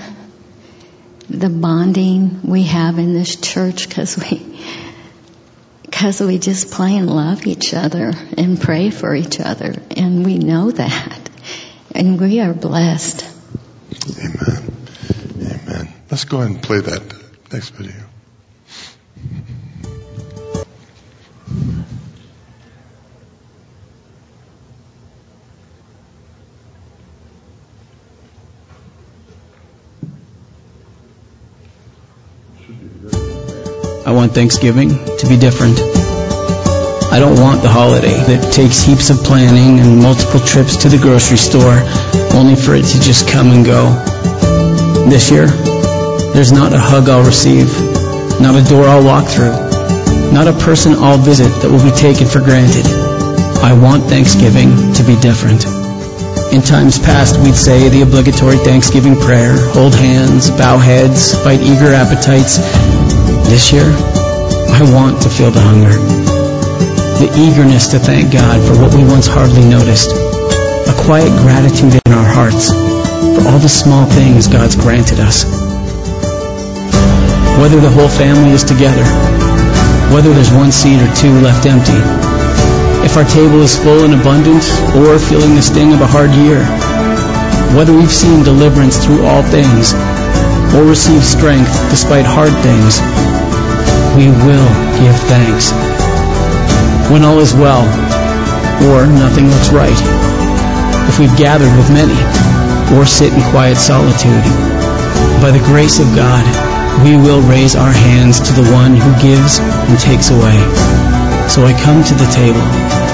the 1.29 1.49
bonding 1.49 2.41
we 2.43 2.65
have 2.65 2.99
in 2.99 3.13
this 3.13 3.37
church 3.37 3.89
because 3.89 4.17
we, 4.17 4.61
because 5.83 6.21
we 6.21 6.39
just 6.39 6.71
plain 6.71 7.07
love 7.07 7.47
each 7.47 7.75
other 7.75 8.13
and 8.37 8.61
pray 8.61 8.91
for 8.91 9.15
each 9.15 9.41
other. 9.41 9.75
And 9.97 10.25
we 10.25 10.39
know 10.39 10.71
that. 10.71 11.31
And 11.95 12.21
we 12.21 12.41
are 12.41 12.55
blessed. 12.55 13.27
Amen. 14.19 14.77
Amen. 15.41 15.93
Let's 16.11 16.25
go 16.25 16.39
ahead 16.39 16.51
and 16.51 16.63
play 16.63 16.81
that 16.81 17.03
next 17.53 17.71
video. 17.71 18.05
Want 34.19 34.35
Thanksgiving 34.35 34.91
to 34.91 35.29
be 35.29 35.39
different. 35.39 35.79
I 37.15 37.23
don't 37.23 37.39
want 37.39 37.63
the 37.63 37.71
holiday 37.71 38.19
that 38.27 38.51
takes 38.51 38.83
heaps 38.83 39.15
of 39.15 39.23
planning 39.23 39.79
and 39.79 40.03
multiple 40.03 40.43
trips 40.43 40.75
to 40.83 40.89
the 40.91 40.99
grocery 40.99 41.39
store 41.39 41.79
only 42.35 42.59
for 42.59 42.75
it 42.75 42.83
to 42.83 42.99
just 42.99 43.31
come 43.31 43.55
and 43.55 43.63
go. 43.63 43.95
This 45.07 45.31
year, 45.31 45.47
there's 46.35 46.51
not 46.51 46.75
a 46.75 46.83
hug 46.83 47.07
I'll 47.07 47.23
receive, 47.23 47.71
not 48.43 48.59
a 48.59 48.65
door 48.67 48.91
I'll 48.91 49.07
walk 49.07 49.31
through, 49.31 49.55
not 50.35 50.51
a 50.51 50.57
person 50.67 50.99
I'll 50.99 51.23
visit 51.23 51.55
that 51.63 51.71
will 51.71 51.87
be 51.87 51.95
taken 51.95 52.27
for 52.27 52.43
granted. 52.43 52.91
I 53.63 53.71
want 53.71 54.03
Thanksgiving 54.11 54.75
to 54.99 55.07
be 55.07 55.15
different. 55.23 55.63
In 56.51 56.59
times 56.59 56.99
past, 56.99 57.39
we'd 57.39 57.55
say 57.55 57.87
the 57.87 58.03
obligatory 58.03 58.59
Thanksgiving 58.67 59.15
prayer, 59.15 59.55
hold 59.71 59.95
hands, 59.95 60.51
bow 60.51 60.75
heads, 60.75 61.39
fight 61.47 61.63
eager 61.63 61.95
appetites. 61.95 62.59
This 63.49 63.73
year, 63.73 63.89
I 64.77 64.85
want 64.93 65.23
to 65.25 65.33
feel 65.33 65.51
the 65.51 65.65
hunger. 65.65 65.97
The 67.17 67.33
eagerness 67.33 67.89
to 67.97 67.99
thank 67.99 68.31
God 68.31 68.61
for 68.61 68.77
what 68.77 68.93
we 68.93 69.01
once 69.09 69.27
hardly 69.27 69.65
noticed. 69.65 70.13
A 70.85 70.95
quiet 71.09 71.33
gratitude 71.41 71.97
in 71.97 72.13
our 72.13 72.29
hearts 72.29 72.69
for 72.69 73.49
all 73.49 73.59
the 73.59 73.73
small 73.73 74.05
things 74.05 74.53
God's 74.53 74.77
granted 74.77 75.19
us. 75.19 75.49
Whether 77.57 77.81
the 77.81 77.89
whole 77.89 78.13
family 78.13 78.53
is 78.53 78.63
together, 78.63 79.09
whether 80.13 80.29
there's 80.37 80.53
one 80.53 80.71
seat 80.71 81.01
or 81.01 81.09
two 81.17 81.33
left 81.41 81.65
empty, 81.65 81.97
if 83.01 83.17
our 83.17 83.25
table 83.25 83.65
is 83.65 83.81
full 83.81 84.05
and 84.05 84.13
abundant 84.13 84.63
or 84.93 85.17
feeling 85.19 85.57
the 85.57 85.65
sting 85.65 85.97
of 85.97 86.05
a 86.05 86.07
hard 86.07 86.31
year, 86.37 86.61
whether 87.73 87.97
we've 87.97 88.13
seen 88.13 88.45
deliverance 88.45 89.01
through 89.01 89.25
all 89.25 89.43
things 89.43 89.97
or 90.77 90.85
received 90.85 91.25
strength 91.25 91.73
despite 91.89 92.29
hard 92.29 92.53
things, 92.61 93.01
we 94.17 94.31
will 94.47 94.71
give 95.01 95.17
thanks. 95.29 95.73
When 97.11 97.25
all 97.25 97.41
is 97.41 97.55
well 97.55 97.85
or 98.89 99.07
nothing 99.09 99.49
looks 99.49 99.73
right, 99.73 100.01
if 101.09 101.19
we've 101.19 101.37
gathered 101.37 101.73
with 101.77 101.91
many 101.91 102.17
or 102.97 103.05
sit 103.05 103.33
in 103.33 103.43
quiet 103.51 103.77
solitude, 103.77 104.45
by 105.41 105.51
the 105.51 105.63
grace 105.71 106.01
of 106.01 106.09
God, 106.15 106.45
we 107.05 107.17
will 107.17 107.41
raise 107.49 107.77
our 107.77 107.93
hands 107.93 108.41
to 108.41 108.53
the 108.53 108.69
one 108.73 108.97
who 108.97 109.13
gives 109.23 109.59
and 109.59 109.99
takes 109.99 110.31
away. 110.31 110.59
So 111.49 111.65
I 111.65 111.73
come 111.81 112.03
to 112.05 112.15
the 112.15 112.31
table 112.35 112.65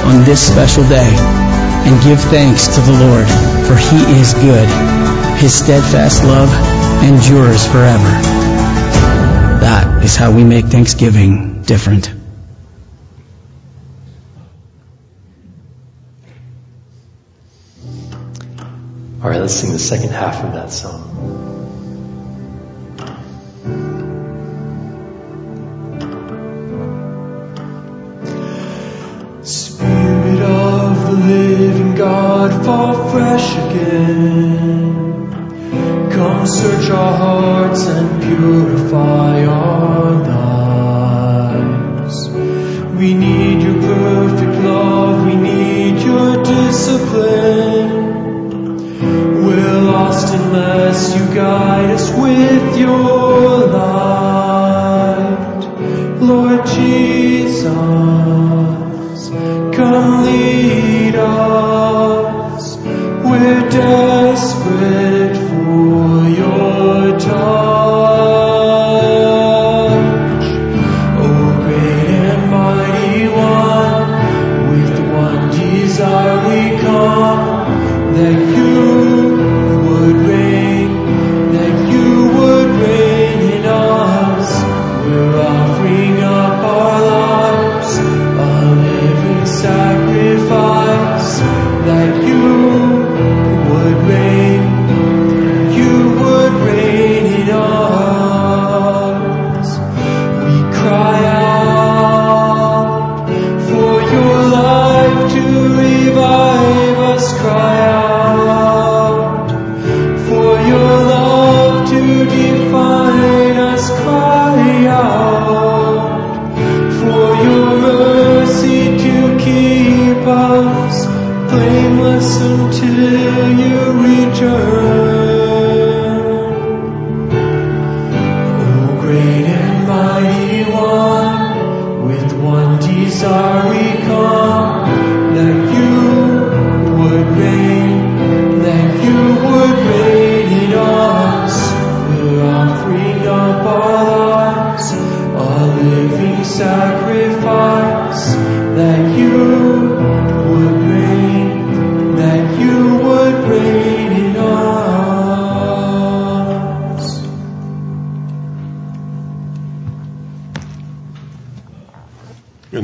on 0.09 0.25
this 0.25 0.41
special 0.41 0.83
day 0.89 1.13
and 1.87 2.03
give 2.03 2.21
thanks 2.33 2.67
to 2.67 2.81
the 2.81 2.97
Lord, 2.99 3.29
for 3.69 3.77
he 3.77 4.01
is 4.21 4.35
good. 4.35 4.69
His 5.39 5.55
steadfast 5.55 6.25
love 6.25 6.51
endures 7.05 7.67
forever. 7.67 8.44
That 10.05 10.11
is 10.11 10.17
how 10.17 10.33
we 10.33 10.45
make 10.45 10.67
Thanksgiving 10.67 11.63
different. 11.63 12.13
All 19.23 19.31
right, 19.31 19.41
let's 19.41 19.55
sing 19.55 19.73
the 19.73 19.79
second 19.79 20.11
half 20.11 20.45
of 20.45 20.53
that 20.53 20.71
song. 20.71 21.01
Spirit 29.43 30.43
of 30.43 31.07
the 31.07 31.13
living 31.13 31.95
God, 31.95 32.63
fall 32.67 33.09
fresh 33.09 33.57
again. 33.57 35.14
Come 36.13 36.47
search 36.47 36.91
our 36.91 37.17
hearts 37.17 37.87
and 37.87 38.23
purify 38.23 39.45
our 39.47 40.13
lives. 40.13 42.29
We 42.99 43.15
need 43.15 43.63
your 43.63 43.81
perfect 43.81 44.63
love, 44.63 45.25
we 45.27 45.37
need 45.37 46.03
your 46.03 46.43
discipline. 46.45 48.03
We're 49.45 49.81
lost 49.81 50.35
unless 50.35 51.15
you 51.17 51.27
guide 51.35 51.91
us 51.91 52.11
with 52.13 52.77
your 52.79 53.67
light. 53.67 55.65
Lord 56.21 56.67
Jesus, 56.67 57.65
come 59.77 60.25
lead 60.25 61.15
us. 61.17 62.77
We're 62.77 63.69
desperate 63.71 64.04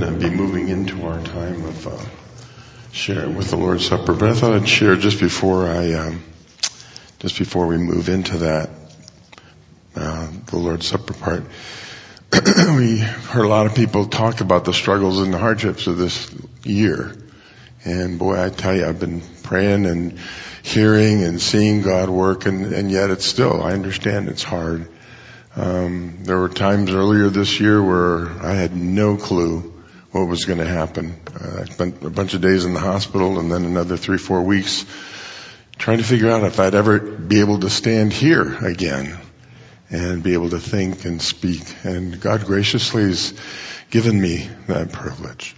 going 0.00 0.18
to 0.18 0.30
be 0.30 0.34
moving 0.34 0.68
into 0.68 1.06
our 1.06 1.22
time 1.22 1.62
of 1.62 1.86
uh, 1.86 2.04
sharing 2.90 3.36
with 3.36 3.50
the 3.50 3.56
Lord's 3.56 3.86
Supper, 3.86 4.14
but 4.14 4.30
I 4.30 4.34
thought 4.34 4.54
I'd 4.54 4.66
share 4.66 4.96
just 4.96 5.20
before 5.20 5.66
I, 5.66 5.92
um, 5.92 6.22
just 7.18 7.38
before 7.38 7.66
we 7.66 7.76
move 7.76 8.08
into 8.08 8.38
that, 8.38 8.70
uh, 9.94 10.30
the 10.46 10.56
Lord's 10.56 10.86
Supper 10.86 11.12
part. 11.12 11.44
we 12.32 12.98
heard 12.98 13.44
a 13.44 13.48
lot 13.48 13.66
of 13.66 13.74
people 13.74 14.06
talk 14.06 14.40
about 14.40 14.64
the 14.64 14.72
struggles 14.72 15.20
and 15.20 15.34
the 15.34 15.38
hardships 15.38 15.86
of 15.86 15.98
this 15.98 16.34
year. 16.64 17.14
And 17.84 18.18
boy, 18.18 18.42
I 18.42 18.48
tell 18.48 18.74
you, 18.74 18.86
I've 18.86 19.00
been 19.00 19.20
praying 19.42 19.84
and 19.84 20.18
hearing 20.62 21.24
and 21.24 21.42
seeing 21.42 21.82
God 21.82 22.08
work 22.08 22.46
and, 22.46 22.72
and 22.72 22.90
yet 22.90 23.10
it's 23.10 23.26
still, 23.26 23.62
I 23.62 23.72
understand 23.72 24.30
it's 24.30 24.44
hard. 24.44 24.88
Um, 25.56 26.20
there 26.22 26.38
were 26.38 26.48
times 26.48 26.90
earlier 26.90 27.28
this 27.28 27.60
year 27.60 27.82
where 27.82 28.30
I 28.42 28.54
had 28.54 28.74
no 28.74 29.18
clue 29.18 29.74
what 30.12 30.26
was 30.26 30.44
going 30.44 30.58
to 30.58 30.66
happen. 30.66 31.20
Uh, 31.32 31.60
I 31.62 31.64
spent 31.66 32.02
a 32.02 32.10
bunch 32.10 32.34
of 32.34 32.40
days 32.40 32.64
in 32.64 32.74
the 32.74 32.80
hospital 32.80 33.38
and 33.38 33.50
then 33.50 33.64
another 33.64 33.96
three, 33.96 34.18
four 34.18 34.42
weeks 34.42 34.84
trying 35.78 35.98
to 35.98 36.04
figure 36.04 36.30
out 36.30 36.42
if 36.44 36.58
I'd 36.58 36.74
ever 36.74 36.98
be 36.98 37.40
able 37.40 37.60
to 37.60 37.70
stand 37.70 38.12
here 38.12 38.64
again 38.64 39.18
and 39.88 40.22
be 40.22 40.34
able 40.34 40.50
to 40.50 40.60
think 40.60 41.04
and 41.04 41.22
speak. 41.22 41.62
And 41.84 42.20
God 42.20 42.44
graciously 42.44 43.04
has 43.04 43.34
given 43.90 44.20
me 44.20 44.48
that 44.66 44.92
privilege. 44.92 45.56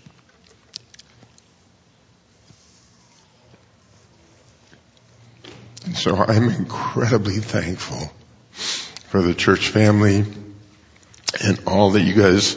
So 5.95 6.17
I'm 6.17 6.49
incredibly 6.49 7.39
thankful 7.39 8.13
for 9.09 9.21
the 9.21 9.35
church 9.35 9.69
family 9.69 10.25
and 11.43 11.61
all 11.67 11.91
that 11.91 12.03
you 12.03 12.15
guys 12.15 12.57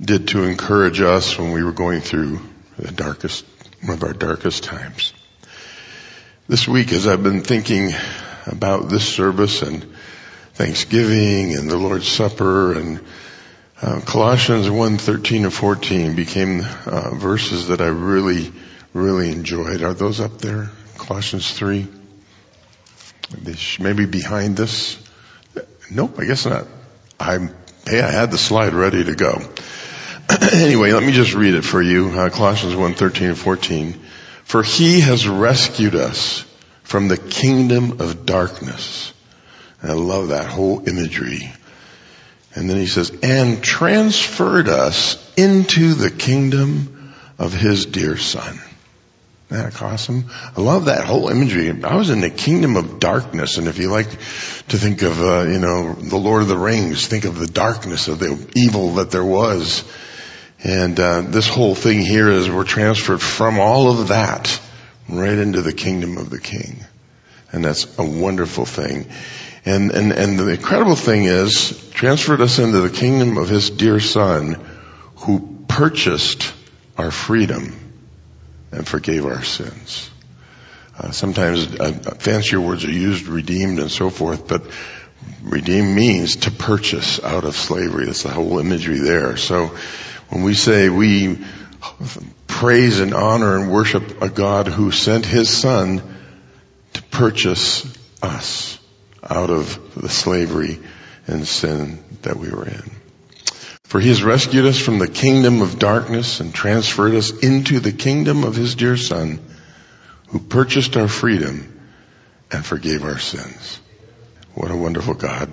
did 0.00 0.28
to 0.28 0.44
encourage 0.44 1.00
us 1.00 1.38
when 1.38 1.52
we 1.52 1.62
were 1.62 1.72
going 1.72 2.00
through 2.00 2.40
the 2.78 2.90
darkest, 2.90 3.44
one 3.84 3.98
of 3.98 4.02
our 4.02 4.14
darkest 4.14 4.64
times. 4.64 5.12
This 6.48 6.66
week 6.66 6.92
as 6.92 7.06
I've 7.06 7.22
been 7.22 7.42
thinking 7.42 7.92
about 8.46 8.88
this 8.88 9.06
service 9.06 9.62
and 9.62 9.86
Thanksgiving 10.54 11.54
and 11.54 11.70
the 11.70 11.76
Lord's 11.76 12.08
Supper 12.08 12.72
and 12.78 13.00
uh, 13.82 14.00
Colossians 14.00 14.70
1, 14.70 14.98
13 14.98 15.44
and 15.44 15.52
14 15.54 16.16
became 16.16 16.60
uh, 16.86 17.14
verses 17.14 17.68
that 17.68 17.80
I 17.80 17.88
really, 17.88 18.52
really 18.92 19.30
enjoyed. 19.30 19.82
Are 19.82 19.94
those 19.94 20.20
up 20.20 20.38
there? 20.38 20.70
Colossians 20.96 21.50
3? 21.52 21.86
Maybe 23.78 24.06
behind 24.06 24.56
this? 24.56 24.98
Nope, 25.90 26.18
I 26.18 26.24
guess 26.24 26.46
not. 26.46 26.66
I'm, 27.18 27.54
hey, 27.86 28.00
I 28.00 28.10
had 28.10 28.30
the 28.30 28.38
slide 28.38 28.74
ready 28.74 29.04
to 29.04 29.14
go. 29.14 29.42
anyway, 30.52 30.92
let 30.92 31.02
me 31.02 31.12
just 31.12 31.34
read 31.34 31.54
it 31.54 31.62
for 31.62 31.82
you. 31.82 32.08
Uh, 32.10 32.30
Colossians 32.30 32.76
1, 32.76 32.94
13 32.94 33.28
and 33.28 33.38
14. 33.38 34.00
For 34.44 34.62
he 34.62 35.00
has 35.00 35.28
rescued 35.28 35.94
us 35.94 36.44
from 36.82 37.08
the 37.08 37.16
kingdom 37.16 38.00
of 38.00 38.26
darkness. 38.26 39.12
And 39.80 39.90
I 39.90 39.94
love 39.94 40.28
that 40.28 40.46
whole 40.46 40.88
imagery. 40.88 41.52
And 42.54 42.68
then 42.68 42.76
he 42.76 42.86
says, 42.86 43.12
and 43.22 43.62
transferred 43.62 44.68
us 44.68 45.16
into 45.36 45.94
the 45.94 46.10
kingdom 46.10 47.12
of 47.38 47.52
his 47.52 47.86
dear 47.86 48.16
son. 48.16 48.58
Isn't 49.50 49.64
that 49.64 49.82
awesome? 49.82 50.30
I 50.56 50.60
love 50.60 50.84
that 50.84 51.04
whole 51.04 51.28
imagery. 51.28 51.70
I 51.82 51.96
was 51.96 52.10
in 52.10 52.20
the 52.20 52.30
kingdom 52.30 52.76
of 52.76 53.00
darkness, 53.00 53.56
and 53.56 53.66
if 53.66 53.78
you 53.78 53.90
like 53.90 54.08
to 54.10 54.78
think 54.78 55.02
of, 55.02 55.20
uh, 55.20 55.42
you 55.42 55.58
know, 55.58 55.94
the 55.94 56.18
Lord 56.18 56.42
of 56.42 56.48
the 56.48 56.56
Rings, 56.56 57.08
think 57.08 57.24
of 57.24 57.36
the 57.36 57.48
darkness 57.48 58.06
of 58.06 58.20
the 58.20 58.48
evil 58.54 58.94
that 58.94 59.10
there 59.10 59.24
was. 59.24 59.84
And 60.62 60.98
uh, 61.00 61.22
this 61.22 61.48
whole 61.48 61.74
thing 61.74 62.00
here 62.00 62.30
is 62.30 62.50
we're 62.50 62.64
transferred 62.64 63.22
from 63.22 63.58
all 63.58 63.90
of 63.90 64.08
that 64.08 64.60
right 65.08 65.38
into 65.38 65.62
the 65.62 65.72
kingdom 65.72 66.18
of 66.18 66.28
the 66.28 66.38
King, 66.38 66.84
and 67.50 67.64
that's 67.64 67.98
a 67.98 68.04
wonderful 68.04 68.66
thing. 68.66 69.06
And 69.64 69.90
and 69.90 70.12
and 70.12 70.38
the 70.38 70.48
incredible 70.48 70.96
thing 70.96 71.24
is 71.24 71.90
transferred 71.90 72.40
us 72.40 72.58
into 72.58 72.80
the 72.80 72.90
kingdom 72.90 73.38
of 73.38 73.48
His 73.48 73.70
dear 73.70 74.00
Son, 74.00 74.58
who 75.16 75.64
purchased 75.66 76.52
our 76.98 77.10
freedom 77.10 77.74
and 78.70 78.86
forgave 78.86 79.24
our 79.24 79.42
sins. 79.42 80.10
Uh, 80.98 81.10
sometimes 81.10 81.66
uh, 81.80 81.92
fancier 82.18 82.60
words 82.60 82.84
are 82.84 82.90
used, 82.90 83.26
redeemed 83.26 83.78
and 83.78 83.90
so 83.90 84.10
forth, 84.10 84.46
but 84.46 84.62
redeem 85.42 85.94
means 85.94 86.36
to 86.36 86.50
purchase 86.50 87.22
out 87.22 87.44
of 87.44 87.56
slavery. 87.56 88.04
That's 88.04 88.22
the 88.22 88.30
whole 88.30 88.58
imagery 88.58 88.98
there. 88.98 89.38
So 89.38 89.74
when 90.30 90.42
we 90.42 90.54
say 90.54 90.88
we 90.88 91.44
praise 92.46 93.00
and 93.00 93.14
honor 93.14 93.58
and 93.58 93.70
worship 93.70 94.22
a 94.22 94.28
God 94.28 94.68
who 94.68 94.90
sent 94.90 95.26
His 95.26 95.48
Son 95.48 96.02
to 96.94 97.02
purchase 97.02 97.86
us 98.22 98.78
out 99.22 99.50
of 99.50 99.94
the 99.94 100.08
slavery 100.08 100.78
and 101.26 101.46
sin 101.46 102.02
that 102.22 102.36
we 102.36 102.50
were 102.50 102.66
in. 102.66 102.90
For 103.84 104.00
he 104.00 104.08
has 104.08 104.22
rescued 104.22 104.66
us 104.66 104.78
from 104.78 104.98
the 104.98 105.08
kingdom 105.08 105.62
of 105.62 105.78
darkness 105.78 106.40
and 106.40 106.54
transferred 106.54 107.14
us 107.14 107.30
into 107.40 107.80
the 107.80 107.92
kingdom 107.92 108.44
of 108.44 108.54
his 108.54 108.76
dear 108.76 108.96
son, 108.96 109.40
who 110.28 110.38
purchased 110.38 110.96
our 110.96 111.08
freedom 111.08 111.80
and 112.52 112.64
forgave 112.64 113.02
our 113.02 113.18
sins. 113.18 113.80
What 114.54 114.70
a 114.70 114.76
wonderful 114.76 115.14
God. 115.14 115.52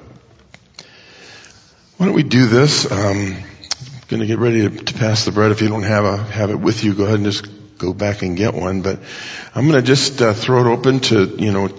Why 1.97 2.05
don't 2.05 2.15
we 2.15 2.23
do 2.23 2.45
this? 2.45 2.91
Um, 2.91 3.37
going 4.07 4.21
to 4.21 4.25
get 4.25 4.39
ready 4.39 4.61
to, 4.61 4.69
to, 4.69 4.93
pass 4.93 5.25
the 5.25 5.31
bread. 5.31 5.51
If 5.51 5.61
you 5.61 5.67
don't 5.67 5.83
have 5.83 6.05
a 6.05 6.17
have 6.17 6.49
it 6.49 6.55
with 6.55 6.83
you, 6.83 6.93
go 6.93 7.03
ahead 7.03 7.15
and 7.15 7.25
just 7.25 7.47
go 7.77 7.93
back 7.93 8.21
and 8.21 8.37
get 8.37 8.53
one. 8.53 8.81
But 8.81 8.99
I'm 9.53 9.67
going 9.67 9.79
to 9.79 9.85
just 9.85 10.21
uh, 10.21 10.33
throw 10.33 10.65
it 10.65 10.71
open 10.71 11.01
to 11.01 11.25
you 11.25 11.51
know 11.51 11.69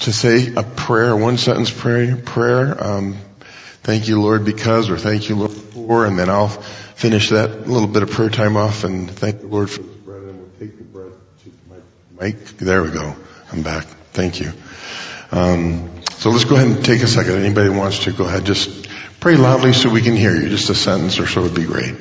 to 0.00 0.12
say 0.12 0.52
a 0.54 0.62
prayer, 0.62 1.16
one 1.16 1.38
sentence 1.38 1.70
prayer. 1.70 2.16
Prayer. 2.16 2.82
Um, 2.82 3.16
thank 3.82 4.08
you, 4.08 4.20
Lord, 4.20 4.44
because, 4.44 4.90
or 4.90 4.98
thank 4.98 5.28
you, 5.28 5.36
Lord, 5.36 5.52
for, 5.52 6.06
and 6.06 6.18
then 6.18 6.28
I'll 6.28 6.48
finish 6.48 7.30
that 7.30 7.68
little 7.68 7.88
bit 7.88 8.02
of 8.02 8.10
prayer 8.10 8.30
time 8.30 8.56
off 8.56 8.84
and 8.84 9.10
thank 9.10 9.40
the 9.40 9.46
Lord 9.46 9.70
for 9.70 9.82
this 9.82 9.96
bread, 9.98 10.22
and 10.22 10.38
we'll 10.38 10.50
take 10.58 10.76
the 10.76 10.84
bread 10.84 11.12
to 11.44 11.82
Mike. 12.20 12.44
There 12.58 12.82
we 12.82 12.90
go. 12.90 13.14
I'm 13.52 13.62
back. 13.62 13.84
Thank 14.12 14.40
you. 14.40 14.52
Um, 15.30 16.02
so 16.16 16.30
let's 16.30 16.44
go 16.44 16.56
ahead 16.56 16.68
and 16.68 16.84
take 16.84 17.02
a 17.02 17.06
second. 17.06 17.36
Anybody 17.36 17.70
wants 17.70 18.04
to 18.04 18.12
go 18.12 18.24
ahead, 18.24 18.44
just 18.44 18.81
pray 19.22 19.36
loudly 19.36 19.72
so 19.72 19.88
we 19.88 20.02
can 20.02 20.16
hear 20.16 20.34
you. 20.34 20.48
Just 20.48 20.68
a 20.68 20.74
sentence 20.74 21.20
or 21.20 21.28
so 21.28 21.42
would 21.42 21.54
be 21.54 21.64
great. 21.64 21.94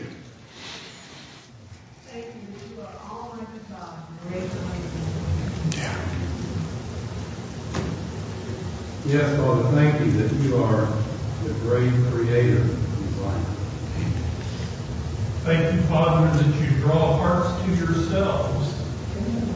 Yes, 9.05 9.37
Father, 9.37 9.69
thank 9.75 10.03
you 10.03 10.11
that 10.13 10.33
you 10.41 10.63
are 10.63 10.87
the 11.43 11.53
great 11.59 11.93
creator 12.11 12.61
of 12.61 13.21
life. 13.21 13.45
Thank 15.43 15.75
you, 15.75 15.81
Father, 15.83 16.41
that 16.41 16.61
you 16.61 16.69
draw 16.79 17.17
hearts 17.17 17.63
to 17.65 17.75
yourselves. 17.75 18.73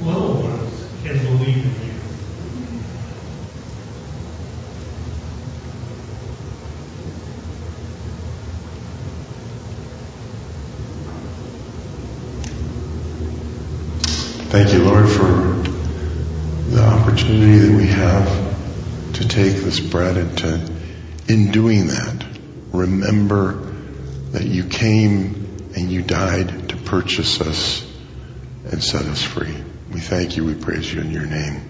Little 0.03 0.43
ones 0.43 0.87
can 1.03 1.17
believe 1.17 1.65
in 1.65 1.87
you. 1.87 1.95
Thank 14.55 14.71
you, 14.71 14.85
Lord, 14.85 15.09
for 15.09 15.25
the 16.71 16.81
opportunity 16.81 17.57
that 17.57 17.75
we 17.77 17.87
have 17.87 19.13
to 19.15 19.27
take 19.27 19.57
this 19.57 19.81
bread 19.81 20.15
and 20.15 20.37
to, 20.37 20.71
in 21.27 21.51
doing 21.51 21.87
that, 21.87 22.25
remember 22.71 23.73
that 24.31 24.45
you 24.45 24.63
came 24.63 25.73
and 25.75 25.91
you 25.91 26.03
died 26.03 26.69
to 26.69 26.77
purchase 26.77 27.41
us 27.41 27.85
and 28.71 28.81
set 28.81 29.01
us 29.07 29.21
free. 29.21 29.57
We 29.91 29.99
thank 29.99 30.37
you. 30.37 30.45
We 30.45 30.55
praise 30.55 30.93
you 30.93 31.01
in 31.01 31.11
your 31.11 31.25
name. 31.25 31.69